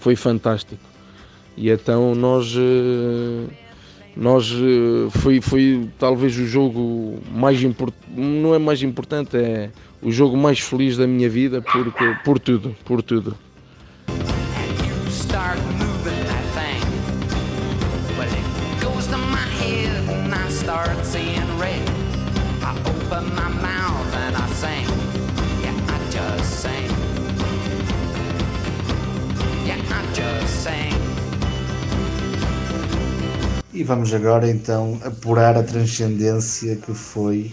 [0.00, 0.82] foi fantástico.
[1.56, 3.52] E então nós, eh,
[4.16, 9.70] nós eh, foi, foi talvez o jogo mais importante, não é mais importante, é
[10.02, 13.36] o jogo mais feliz da minha vida porque, por tudo, por tudo.
[33.72, 37.52] E vamos agora então apurar a transcendência que foi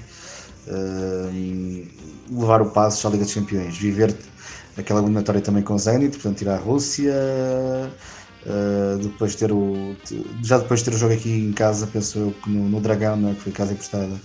[0.68, 1.88] uh,
[2.32, 4.15] levar o passo à Liga dos Campeões, viver
[4.76, 9.95] aquela eliminatória também com o Zenit, portanto ir à Rússia, uh, depois ter o
[10.43, 13.30] já depois de ter o jogo aqui em casa, penso eu no, no Dragão, não
[13.30, 13.34] é?
[13.36, 14.20] que foi casa emprestada,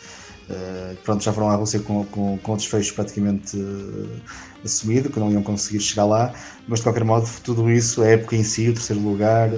[0.50, 4.20] Uh, pronto, já foram à Rússia com, com, com o desfecho praticamente uh,
[4.64, 6.34] assumido, que não iam conseguir chegar lá,
[6.66, 9.50] mas de qualquer modo, tudo isso, a época em si, o terceiro lugar,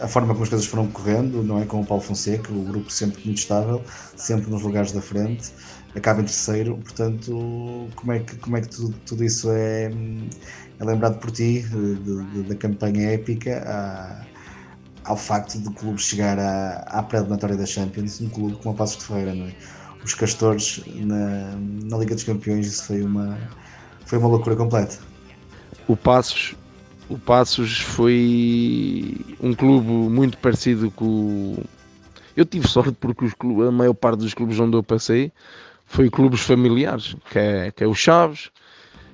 [0.00, 1.64] a forma como as coisas foram correndo, não é?
[1.64, 3.82] Com o Paulo Fonseca, o grupo sempre muito estável,
[4.16, 5.52] sempre nos lugares da frente,
[5.94, 9.90] acaba em terceiro, portanto, como é que, como é que tudo, tudo isso é,
[10.80, 13.62] é lembrado por ti, de, de, da campanha épica?
[13.66, 14.26] À,
[15.06, 18.76] ao facto de o clube chegar à, à pré-eliminatória da Champions, um clube como o
[18.76, 19.54] Passos de Ferreira, não é?
[20.04, 23.38] Os Castores na, na Liga dos Campeões, isso foi uma,
[24.04, 24.98] foi uma loucura completa.
[25.88, 26.54] O Passos,
[27.08, 31.62] o Passos foi um clube muito parecido com.
[32.36, 35.32] Eu tive sorte porque os clubes, a maior parte dos clubes onde eu passei
[35.86, 38.50] foi clubes familiares, que é, que é o Chaves,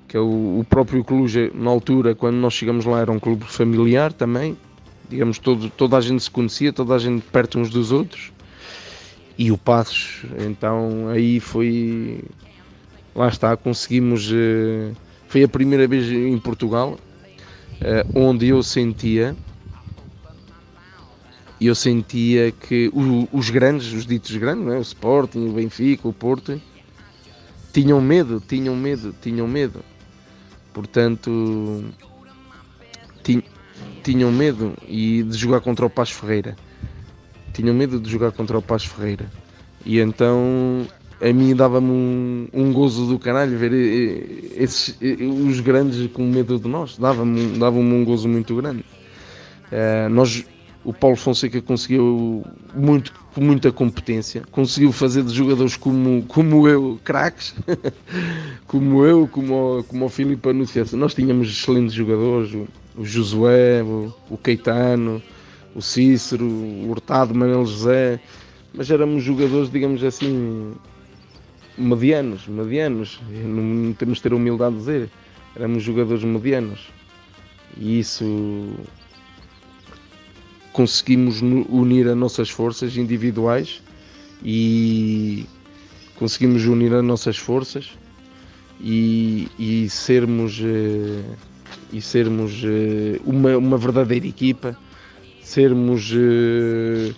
[0.09, 3.45] que é o, o próprio Clube, na altura, quando nós chegamos lá, era um clube
[3.45, 4.57] familiar também,
[5.09, 8.33] digamos, todo, toda a gente se conhecia, toda a gente perto uns dos outros.
[9.37, 12.25] E o Passos, então aí foi.
[13.15, 14.31] Lá está, conseguimos.
[14.33, 14.93] Eh,
[15.29, 16.99] foi a primeira vez em Portugal
[18.15, 19.37] onde eu sentia.
[21.61, 22.91] Eu sentia que
[23.33, 24.79] os grandes, os ditos grandes, é?
[24.79, 26.61] o Sporting, o Benfica, o Porto,
[27.73, 29.81] tinham medo, tinham medo, tinham medo.
[30.73, 31.85] Portanto,
[33.23, 33.45] tinham
[34.03, 36.57] tinham medo e de jogar contra o Paz Ferreira.
[37.53, 39.31] Tinham medo de jogar contra o Paz Ferreira.
[39.85, 40.87] E então
[41.23, 43.73] a mim dava-me um, um, gozo do caralho ver
[44.57, 46.99] esses, os grandes com medo de nós.
[46.99, 48.85] Dava-me dava um gozo muito grande.
[49.71, 50.45] Uh, nós,
[50.85, 52.45] o Paulo Fonseca conseguiu
[52.75, 57.55] muito, com muita competência, conseguiu fazer de jogadores como, como eu, craques,
[58.67, 60.99] como eu, como, o, como o Filipe Anunciação.
[60.99, 62.53] Nós tínhamos excelentes jogadores,
[62.97, 65.23] o Josué, o, o Keitano,
[65.73, 68.21] o Cícero, o Hurtado, Manuel José,
[68.75, 70.73] mas éramos jogadores, digamos assim,
[71.77, 75.11] medianos, medianos, não temos de ter a humildade de dizer,
[75.57, 76.89] éramos jogadores medianos.
[77.77, 78.75] E isso
[80.73, 83.83] conseguimos unir as nossas forças individuais
[84.45, 85.47] e
[86.17, 87.91] conseguimos unir as nossas forças
[88.81, 91.23] e, e sermos eh,
[91.93, 94.77] e sermos uh, uma, uma verdadeira equipa,
[95.43, 97.15] sermos uh,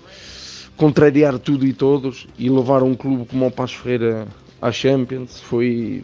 [0.77, 4.27] contrariar tudo e todos e levar um clube como o Paz Ferreira
[4.65, 6.03] à Champions foi,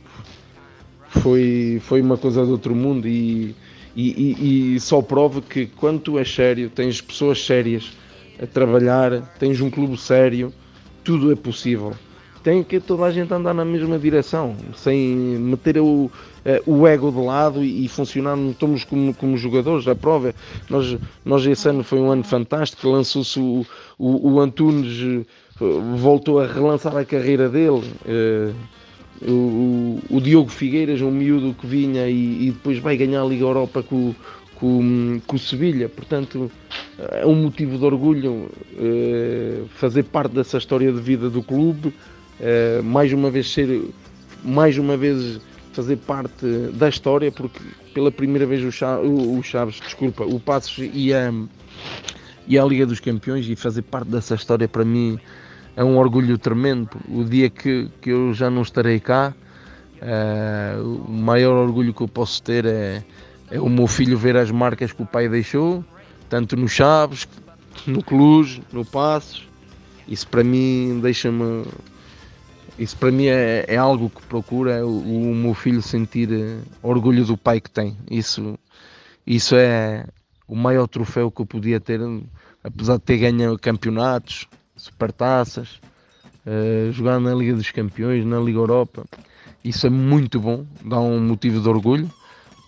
[1.09, 3.57] foi, foi uma coisa de outro mundo e,
[3.97, 7.91] e, e, e só prova que quando tu és sério, tens pessoas sérias
[8.39, 10.53] a trabalhar, tens um clube sério,
[11.03, 11.95] tudo é possível
[12.43, 16.11] tem que toda a gente andar na mesma direção, sem meter o,
[16.45, 19.87] eh, o ego de lado e, funcionar estamos como, como jogadores.
[19.87, 20.35] A prova,
[20.69, 23.67] nós, nós esse ano foi um ano fantástico, lançou-se o,
[23.99, 25.27] o, o, Antunes,
[25.97, 27.83] voltou a relançar a carreira dele.
[28.07, 28.53] Eh,
[29.23, 33.45] o, o, Diogo Figueiras, um miúdo que vinha e, e, depois vai ganhar a Liga
[33.45, 34.15] Europa com,
[34.55, 36.51] com, com o Sevilha, portanto
[36.99, 38.49] é um motivo de orgulho
[39.75, 41.93] fazer parte dessa história de vida do clube.
[42.41, 43.83] Uh, mais uma vez ser
[44.43, 45.39] mais uma vez
[45.73, 47.61] fazer parte da história porque
[47.95, 51.33] pela primeira vez o Chaves, o Chaves desculpa, o Passos e a,
[52.49, 55.19] e a Liga dos Campeões e fazer parte dessa história para mim
[55.77, 56.91] é um orgulho tremendo.
[57.09, 59.35] O dia que, que eu já não estarei cá,
[60.03, 63.03] uh, o maior orgulho que eu posso ter é,
[63.51, 65.85] é o meu filho ver as marcas que o pai deixou,
[66.29, 67.27] tanto no Chaves,
[67.87, 69.49] no Cluj, no Passos.
[70.09, 71.65] Isso para mim deixa-me
[72.81, 76.57] isso para mim é, é algo que procura é o, o, meu filho sentir eh,
[76.83, 77.95] orgulho do pai que tem.
[78.11, 78.59] Isso,
[79.27, 80.07] isso é
[80.49, 82.01] o maior troféu que eu podia ter,
[82.65, 84.49] apesar de ter ganho campeonatos,
[84.83, 85.81] supertaças,
[86.47, 89.05] uh, jogar na Liga dos Campeões, na Liga Europa.
[89.65, 92.11] Isso é muito bom, dá um motivo de orgulho,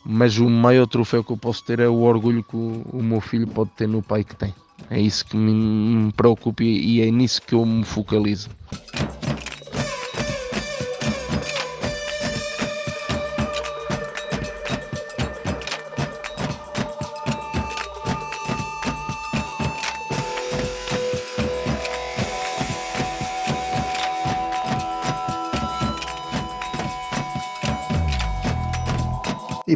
[0.04, 3.20] mas o maior troféu que eu posso ter é o orgulho que o, o meu
[3.20, 4.54] filho pode ter no pai que tem.
[4.90, 8.50] É isso que me, me preocupa e é nisso que eu me focalizo.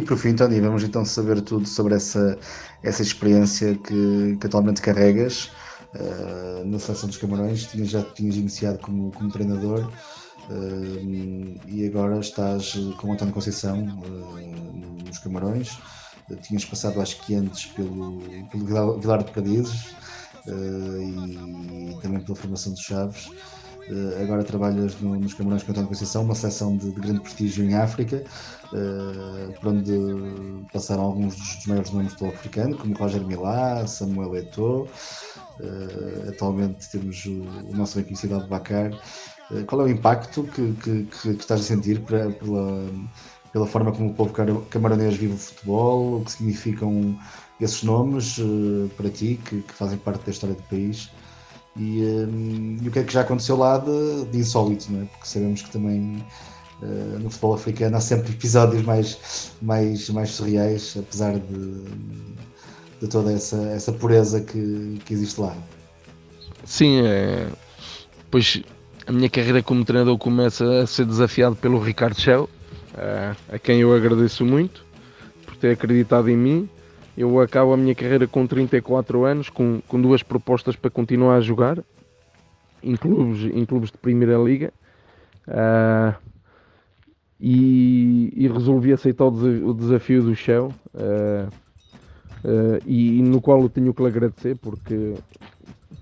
[0.07, 2.39] Por fim, Tony, vamos então saber tudo sobre essa,
[2.81, 5.51] essa experiência que, que atualmente carregas
[5.93, 7.65] uh, na Seleção dos Camarões.
[7.65, 9.91] Tinhas, já tinhas iniciado como, como treinador
[10.49, 15.77] uh, e agora estás com o António Conceição uh, nos Camarões.
[16.41, 19.93] tinhas passado, acho que antes, pelo, pelo Vilar de Pradizes
[20.47, 23.29] e também pela formação dos Chaves.
[23.89, 27.63] Uh, agora trabalhas no, nos Camarões com António Conceição, uma seleção de, de, grande prestígio
[27.63, 28.21] em África,
[28.73, 29.93] uh, por onde
[30.73, 34.89] passaram alguns dos maiores nomes do africano, como Roger Milá, Samuel Eto'o.
[35.59, 38.91] Uh, atualmente temos o, o nosso bem conhecido Abubacar.
[39.49, 42.29] Uh, qual é o impacto que, que, que, que estás a sentir pela,
[43.53, 44.33] pela forma como o povo
[44.69, 47.17] camaronês vive o futebol, o que significam
[47.61, 48.37] esses nomes
[48.97, 51.09] para ti, que, que, fazem parte da história do país,
[51.77, 55.05] e, um, e, o que é que já aconteceu lá de, de insólito, não é?
[55.05, 56.23] porque sabemos que também
[56.81, 61.83] uh, no futebol africano há sempre episódios mais, mais, mais surreais, apesar de,
[63.01, 65.55] de toda essa, essa pureza que, que existe lá.
[66.65, 67.47] Sim, é...
[68.29, 68.61] pois
[69.05, 73.81] a minha carreira como treinador começa a ser desafiado pelo Ricardo Shell, uh, a quem
[73.81, 74.85] eu agradeço muito
[75.45, 76.69] por ter acreditado em mim
[77.17, 81.41] eu acabo a minha carreira com 34 anos, com, com duas propostas para continuar a
[81.41, 81.83] jogar
[82.83, 84.71] em clubes, em clubes de Primeira Liga.
[85.47, 86.15] Uh,
[87.39, 93.69] e, e, resolvi aceitar o, desafio do Shell uh, uh, e, e, no qual eu
[93.69, 95.13] tenho que lhe agradecer porque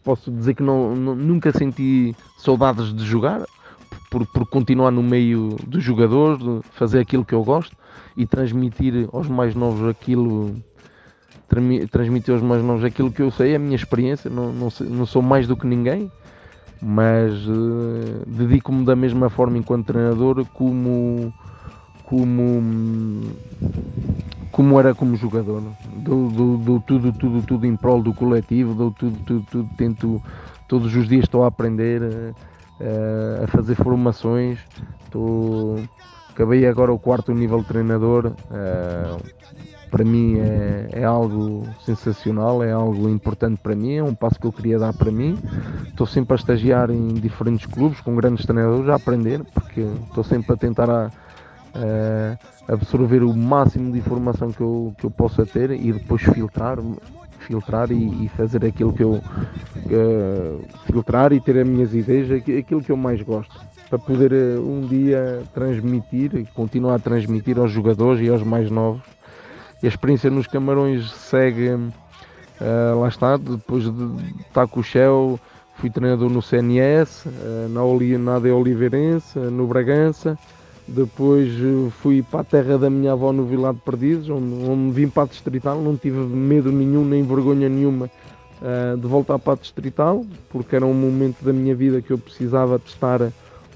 [0.03, 3.45] posso dizer que não, não, nunca senti saudades de jogar
[4.09, 6.41] por, por continuar no meio dos jogadores,
[6.71, 7.75] fazer aquilo que eu gosto
[8.15, 10.55] e transmitir aos mais novos aquilo
[11.47, 15.05] transmitir aos mais novos aquilo que eu sei, a minha experiência, não, não, sei, não
[15.05, 16.11] sou mais do que ninguém,
[16.81, 21.33] mas uh, dedico-me da mesma forma enquanto treinador como
[22.03, 23.23] como
[24.51, 25.63] como era como jogador
[25.97, 30.21] dou, dou, dou, tudo, tudo, tudo em prol do coletivo dou tudo, tudo, tudo tento
[30.67, 34.59] todos os dias estou a aprender uh, a fazer formações
[35.05, 35.79] estou
[36.29, 39.17] acabei agora o quarto nível de treinador uh,
[39.95, 44.45] para mim é, é, algo sensacional, é algo importante para mim, é um passo que
[44.45, 45.39] eu queria dar para mim.
[45.87, 50.51] Estou sempre a estagiar em diferentes clubes com grandes treinadores a aprender, porque estou sempre
[50.51, 51.05] a tentar a,
[51.77, 56.77] a absorver o máximo de informação que eu, que eu possa ter e depois filtrar
[57.39, 62.81] filtrar e, e fazer aquilo que eu uh, filtrar e ter as minhas ideias, aquilo
[62.81, 63.55] que eu mais gosto
[63.87, 68.69] para poder uh, um dia transmitir e continuar a transmitir aos jogadores e aos mais
[68.69, 69.14] novos
[69.85, 75.39] e a experiência nos Camarões segue, uh, lá está, depois de estar com o Shell,
[75.75, 80.39] fui treinador no CNS, uh, na, Oli, na AD Oliveirense, no Bragança,
[80.87, 84.91] depois uh, fui para a terra da minha avó no Vilar de Perdidos, onde, onde
[84.91, 88.09] vim para a Distrital, não tive medo nenhum, nem vergonha nenhuma
[88.99, 92.79] de voltar para a Distrital, porque era um momento da minha vida que eu precisava
[92.79, 93.21] de estar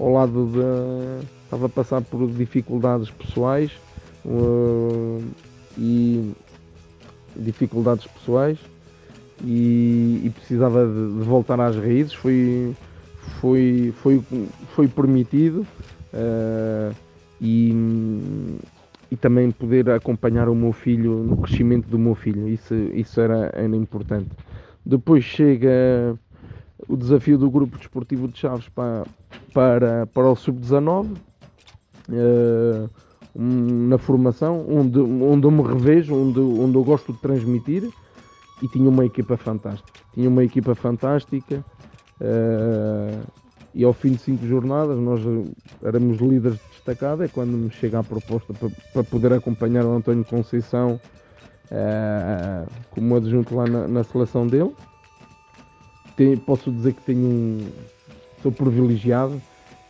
[0.00, 1.26] ao lado de...
[1.44, 3.70] estava a passar por dificuldades pessoais,
[5.78, 6.32] e
[7.36, 8.58] dificuldades pessoais
[9.44, 12.12] e, e precisava de, de, voltar às raízes.
[12.12, 12.74] Foi,
[13.40, 14.22] foi, foi,
[14.74, 15.66] foi permitido
[16.12, 16.94] uh,
[17.40, 17.74] e,
[19.10, 22.48] e também poder acompanhar o meu filho no crescimento do meu filho.
[22.48, 24.30] Isso, isso era, era importante.
[24.84, 26.18] Depois chega
[26.88, 29.04] o desafio do Grupo Desportivo de Chaves para,
[29.52, 31.16] para, para o Sub-19.
[32.08, 32.90] Uh,
[33.34, 37.88] na formação, onde, onde eu me revejo, onde, onde eu gosto de transmitir
[38.62, 40.00] e tinha uma equipa fantástica.
[40.12, 41.64] Tinha uma equipa fantástica
[42.20, 43.26] uh,
[43.74, 45.20] e ao fim de cinco jornadas nós
[45.82, 47.24] éramos líderes destacados.
[47.24, 51.00] É quando me chega a proposta para, para poder acompanhar o António Conceição
[51.70, 54.74] uh, como adjunto lá na, na seleção dele.
[56.16, 57.68] Tem, posso dizer que tenho um,
[58.42, 59.40] sou privilegiado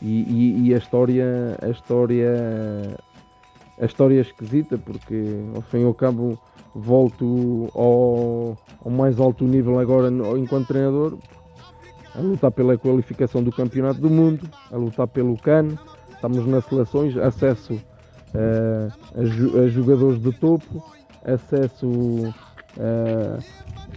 [0.03, 2.97] e, e, e, a história, a história
[3.80, 6.38] a história é esquisita porque ao fim e ao cabo
[6.74, 10.08] volto ao, ao mais alto nível agora
[10.38, 11.18] enquanto treinador.
[12.14, 15.78] A lutar pela qualificação do campeonato do mundo, a lutar pelo CAN,
[16.12, 20.84] estamos nas seleções, acesso uh, a, a, jogadores de topo,
[21.24, 23.42] acesso uh,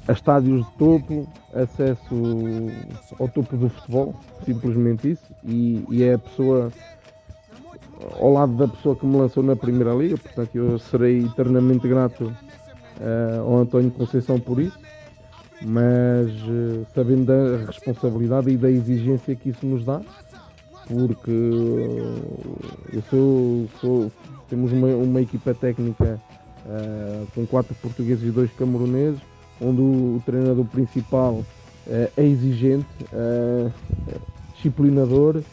[0.07, 2.15] a estádios de topo, acesso
[3.19, 4.15] ao topo do futebol,
[4.45, 6.71] simplesmente isso, e, e é a pessoa
[8.19, 12.25] ao lado da pessoa que me lançou na Primeira Liga, portanto eu serei eternamente grato
[12.25, 14.77] uh, ao António Conceição por isso,
[15.61, 20.01] mas uh, sabendo da responsabilidade e da exigência que isso nos dá,
[20.87, 22.59] porque uh,
[22.91, 24.11] eu sou, sou,
[24.49, 26.19] temos uma, uma equipa técnica
[27.35, 29.19] com quatro portugueses e dois cameruneses,
[29.59, 31.43] onde o, o treinador principal
[31.85, 32.87] é exigente,
[34.55, 35.43] disciplinador,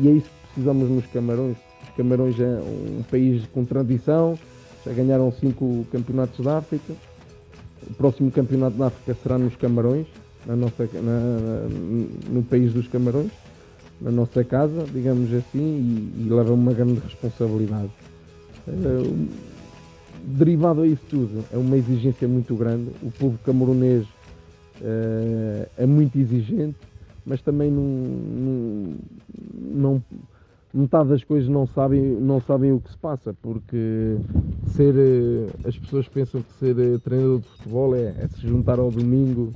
[0.00, 1.56] e é isso precisamos nos Camarões.
[1.82, 4.38] Os Camarões é um país com tradição,
[4.84, 6.92] já ganharam cinco campeonatos da África.
[7.88, 10.06] O próximo campeonato da África será nos Camarões.
[10.46, 11.68] na nossa, na,
[12.30, 13.30] no país dos Camarões,
[14.00, 17.90] na nossa casa, digamos assim, e, e leva uma grande responsabilidade.
[18.66, 19.28] Uh,
[20.24, 22.90] derivado a isso tudo, é uma exigência muito grande.
[23.02, 26.76] O povo camaronês uh, é muito exigente,
[27.24, 28.94] mas também não, não,
[29.54, 30.02] não,
[30.72, 34.16] metade das coisas não sabem, não sabem o que se passa, porque
[34.68, 38.90] ser, uh, as pessoas pensam que ser treinador de futebol é, é se juntar ao
[38.90, 39.52] domingo.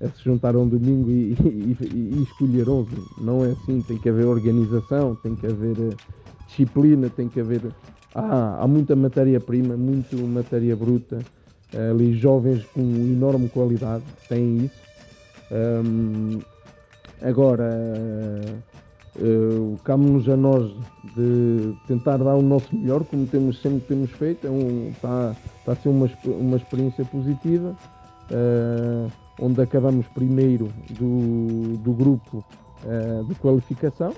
[0.00, 2.88] É se juntar um domingo e, e, e, escolher 11.
[3.18, 5.76] Não é assim, tem que haver organização, tem que haver
[6.48, 7.62] disciplina, tem que haver
[8.14, 11.18] há, há muita matéria-prima, muito matéria bruta,
[11.90, 14.82] ali jovens com enorme qualidade têm isso.
[15.50, 16.40] Um,
[17.20, 17.70] agora,
[19.16, 20.72] uh, cabe-nos a nós
[21.16, 25.72] de tentar dar o nosso melhor, como temos sempre temos feito, é um, está, está
[25.72, 27.76] a ser uma, uma experiência positiva,
[28.30, 29.10] uh,
[29.40, 32.44] onde acabamos primeiro do, do grupo
[32.84, 34.12] uh, de qualificação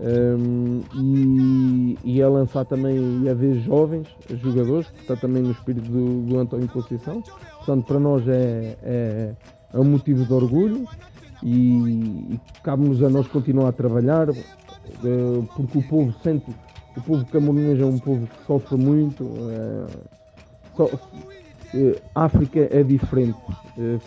[0.00, 4.08] um, e, e a lançar também e a ver jovens
[4.42, 7.22] jogadores, que está também no espírito do, do António Conceição.
[7.56, 9.34] Portanto, para nós é, é,
[9.72, 10.86] é um motivo de orgulho
[11.42, 16.50] e, e cabe-nos a nós continuar a trabalhar, uh, porque o povo sente,
[16.96, 19.24] o povo camorinês é um povo que sofre muito.
[19.24, 19.86] Uh,
[20.76, 23.38] so, uh, África é diferente.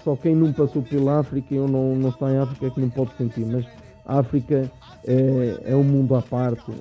[0.03, 2.89] só quem não passou pela África ou não, não está em África é que não
[2.89, 3.65] pode sentir, mas
[4.05, 4.69] a África
[5.05, 6.71] é, é um mundo à parte,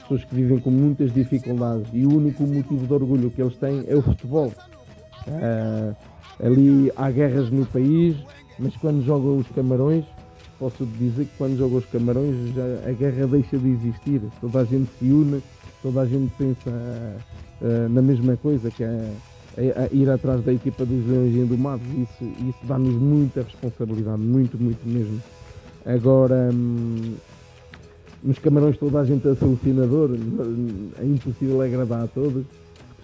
[0.00, 3.84] pessoas que vivem com muitas dificuldades e o único motivo de orgulho que eles têm
[3.86, 4.52] é o futebol.
[6.42, 8.16] Ali há guerras no país,
[8.58, 10.04] mas quando jogam os Camarões,
[10.58, 14.20] posso dizer que quando jogam os Camarões já, a guerra deixa de existir.
[14.40, 15.42] Toda a gente se une,
[15.82, 19.10] toda a gente pensa uh, na mesma coisa, que é,
[19.56, 21.78] é, é, ir atrás da equipa dos Leões do Mar.
[21.96, 25.20] Isso, isso dá-nos muita responsabilidade, muito, muito mesmo.
[25.84, 27.14] Agora, hum,
[28.22, 30.10] nos camarões toda a gente é solucionador,
[31.00, 32.44] é impossível agradar a todos,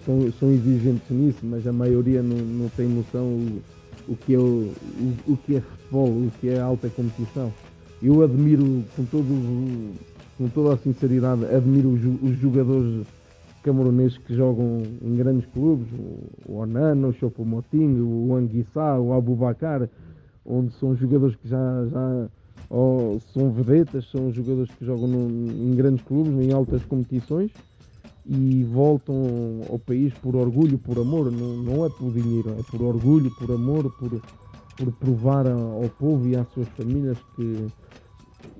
[0.05, 3.59] são, são exigentes nisso, mas a maioria não, não tem noção
[4.09, 4.71] o, que é o,
[5.27, 7.53] o, que é futebol, o que é alta competição.
[8.01, 9.95] Eu admiro, com, todo,
[10.37, 13.05] com toda a sinceridade, admiro os, os jogadores
[13.63, 15.87] camaroneses que jogam em grandes clubes,
[16.47, 19.87] o Onana, o Chopo Moting, o Anguissá, o Abubacar,
[20.45, 22.27] onde são jogadores que já, já
[23.33, 27.51] são vedetas, são jogadores que jogam em grandes clubes, em altas competições
[28.29, 29.15] e voltam
[29.69, 33.51] ao país por orgulho, por amor, não, não é por dinheiro, é por orgulho, por
[33.51, 34.11] amor, por,
[34.77, 37.57] por provar ao povo e às suas famílias que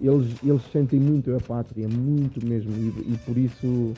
[0.01, 3.93] eles, eles sentem muito a pátria, muito mesmo, e, e por isso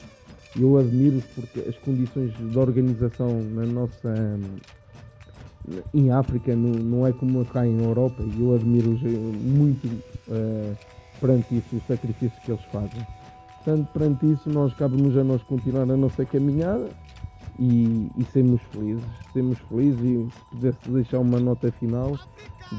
[0.59, 4.37] eu admiro porque as condições de organização na nossa
[5.93, 8.23] em África não, não é como cá em Europa.
[8.23, 10.75] E eu admiro muito uh,
[11.19, 13.20] perante isso o sacrifício que eles fazem.
[13.63, 16.89] Portanto, perante isso, nós cabe-nos a nós continuar a nossa caminhada
[17.59, 19.03] e, e sermos felizes.
[19.31, 22.17] Sermos felizes e se pudesse deixar uma nota final,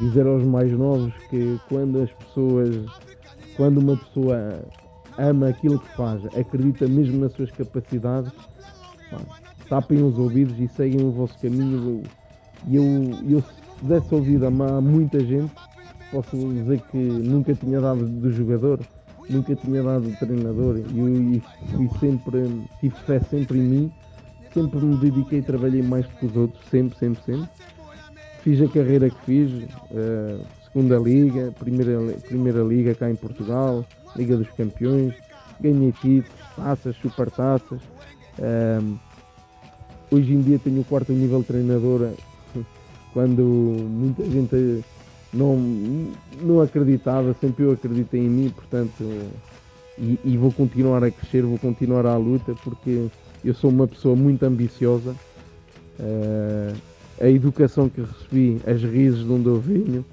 [0.01, 2.85] dizer aos mais novos que quando as pessoas,
[3.57, 4.64] quando uma pessoa
[5.18, 8.33] ama aquilo que faz, acredita mesmo nas suas capacidades,
[9.11, 9.20] pá,
[9.68, 12.03] tapem os ouvidos e seguem o vosso caminho
[12.66, 12.85] e eu,
[13.28, 15.53] eu se desse ouvido a muita gente,
[16.11, 18.80] posso dizer que nunca tinha dado de jogador,
[19.29, 23.93] nunca tinha dado treinador e, fui sempre, tive fé sempre em mim,
[24.53, 27.49] sempre me dediquei e trabalhei mais que os outros, sempre, sempre, sempre.
[28.43, 33.85] Fiz a carreira que fiz, uh, segunda liga, primeira, primeira liga cá em Portugal,
[34.16, 35.14] Liga dos Campeões,
[35.61, 37.81] ganhei títulos, taças, super taças.
[38.39, 38.99] Uh,
[40.11, 42.12] hoje em dia tenho o quarto nível de treinadora
[43.12, 44.85] quando muita gente
[45.33, 45.57] não,
[46.41, 49.03] não acreditava, sempre eu acreditei em mim, portanto,
[49.99, 53.07] e, e, vou continuar a crescer, vou continuar à luta, porque
[53.45, 55.14] eu sou uma pessoa muito ambiciosa.
[55.99, 56.74] Uh,
[57.20, 60.05] a educação que recebi, as rises de onde eu venho,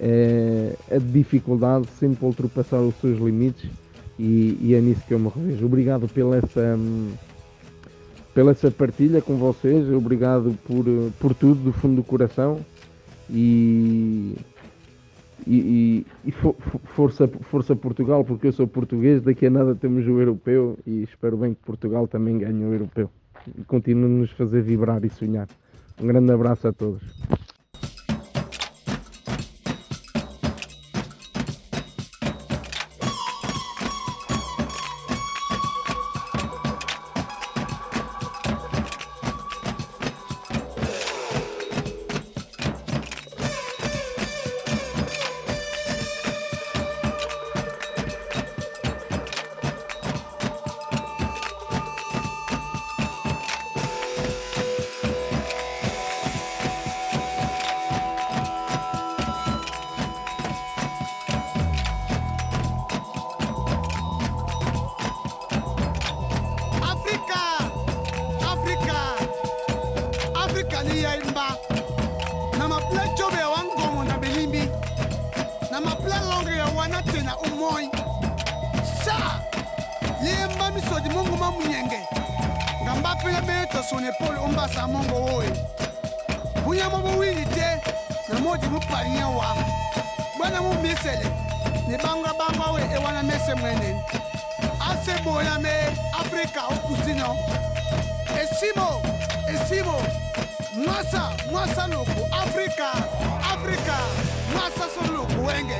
[0.00, 3.68] é, a dificuldade sempre ultrapassar os seus limites
[4.18, 5.66] e, e, é nisso que eu me revejo.
[5.66, 6.78] Obrigado pela essa.
[8.34, 9.88] Pela essa partilha com vocês.
[9.92, 10.84] Obrigado por,
[11.18, 12.60] por tudo do fundo do coração
[13.30, 14.34] e,
[15.46, 19.22] e, e for, força, força Portugal, porque eu sou português.
[19.22, 23.10] Daqui a nada temos o europeu e espero bem que Portugal também ganhe o europeu
[23.56, 25.48] e continue a nos fazer vibrar e sonhar.
[26.00, 27.02] Um grande abraço a todos.
[91.04, 91.30] mesele
[91.88, 94.00] nibanga banga we ewana mese mweneni
[94.90, 95.70] aseboya me
[96.20, 97.36] afrika okusino
[98.42, 99.02] esimo
[99.48, 100.02] esimo
[100.86, 102.90] mwasa mwasa luku afrika
[103.52, 103.96] afrika
[104.52, 105.76] mwasa so luku wenge.